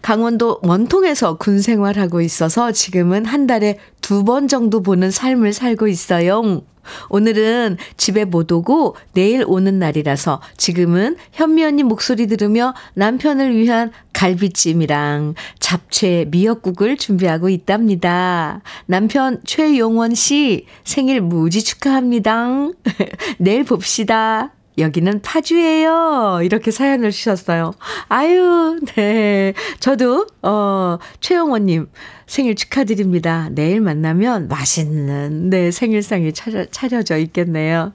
강원도 0.01 0.61
원통에서 0.63 1.35
군 1.35 1.61
생활하고 1.61 2.21
있어서 2.21 2.71
지금은 2.71 3.25
한 3.25 3.47
달에 3.47 3.79
두 4.03 4.23
번 4.23 4.47
정도 4.47 4.83
보는 4.83 5.09
삶을 5.09 5.53
살고 5.53 5.87
있어요. 5.87 6.61
오늘은 7.09 7.77
집에 7.95 8.25
못 8.25 8.51
오고 8.51 8.97
내일 9.13 9.45
오는 9.47 9.79
날이라서 9.79 10.41
지금은 10.57 11.15
현미 11.31 11.63
언니 11.63 11.81
목소리 11.83 12.27
들으며 12.27 12.73
남편을 12.95 13.55
위한 13.55 13.91
갈비찜이랑 14.11 15.35
잡채 15.59 16.25
미역국을 16.29 16.97
준비하고 16.97 17.47
있답니다. 17.49 18.61
남편 18.85 19.39
최용원 19.45 20.13
씨 20.13 20.65
생일 20.83 21.21
무지 21.21 21.63
축하합니다. 21.63 22.69
내일 23.39 23.63
봅시다. 23.63 24.51
여기는 24.77 25.21
파주예요. 25.21 26.39
이렇게 26.43 26.71
사연을 26.71 27.11
주셨어요. 27.11 27.73
아유, 28.09 28.79
네. 28.95 29.53
저도 29.79 30.27
어 30.41 30.97
최영원님 31.19 31.89
생일 32.25 32.55
축하드립니다. 32.55 33.49
내일 33.51 33.81
만나면 33.81 34.47
맛있는 34.47 35.49
네 35.49 35.71
생일상이 35.71 36.33
차려, 36.33 36.65
차려져 36.71 37.17
있겠네요. 37.17 37.93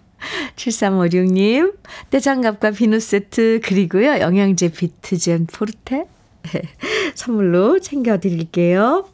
7356님, 0.56 1.74
떼장갑과 2.10 2.72
비누 2.72 2.98
세트, 2.98 3.60
그리고요, 3.62 4.18
영양제 4.18 4.72
비트젠 4.72 5.46
포르테 5.46 6.06
선물로 7.14 7.78
챙겨드릴게요. 7.78 9.06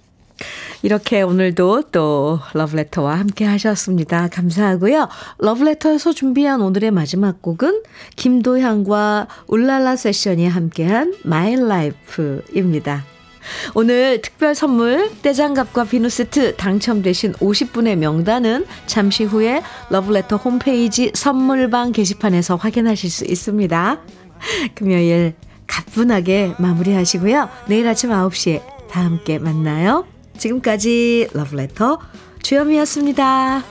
이렇게 0.83 1.23
오늘도 1.23 1.85
또 1.93 2.41
러브레터와 2.53 3.19
함께 3.19 3.45
하셨습니다. 3.45 4.29
감사하고요. 4.29 5.09
러브레터에서 5.39 6.13
준비한 6.13 6.61
오늘의 6.61 6.91
마지막 6.91 7.41
곡은 7.41 7.83
김도향과 8.17 9.29
울랄라 9.47 9.97
세션이 9.97 10.47
함께한 10.47 11.15
My 11.25 11.55
Life입니다. 11.55 13.05
오늘 13.75 14.21
특별 14.23 14.55
선물 14.55 15.11
떼장갑과 15.23 15.85
비누 15.85 16.09
세트 16.09 16.57
당첨되신 16.57 17.35
50분의 17.35 17.97
명단은 17.97 18.67
잠시 18.87 19.25
후에 19.25 19.63
러브레터 19.91 20.37
홈페이지 20.37 21.11
선물방 21.15 21.93
게시판에서 21.93 22.57
확인하실 22.57 23.11
수 23.11 23.25
있습니다. 23.25 24.01
금요일 24.75 25.35
가뿐하게 25.67 26.55
마무리하시고요. 26.59 27.49
내일 27.69 27.89
아침 27.89 28.11
9시에 28.11 28.63
다 28.91 29.05
함께 29.05 29.39
만나요. 29.39 30.14
지금까지 30.39 31.29
러브레터 31.33 31.99
주현미였습니다. 32.43 33.63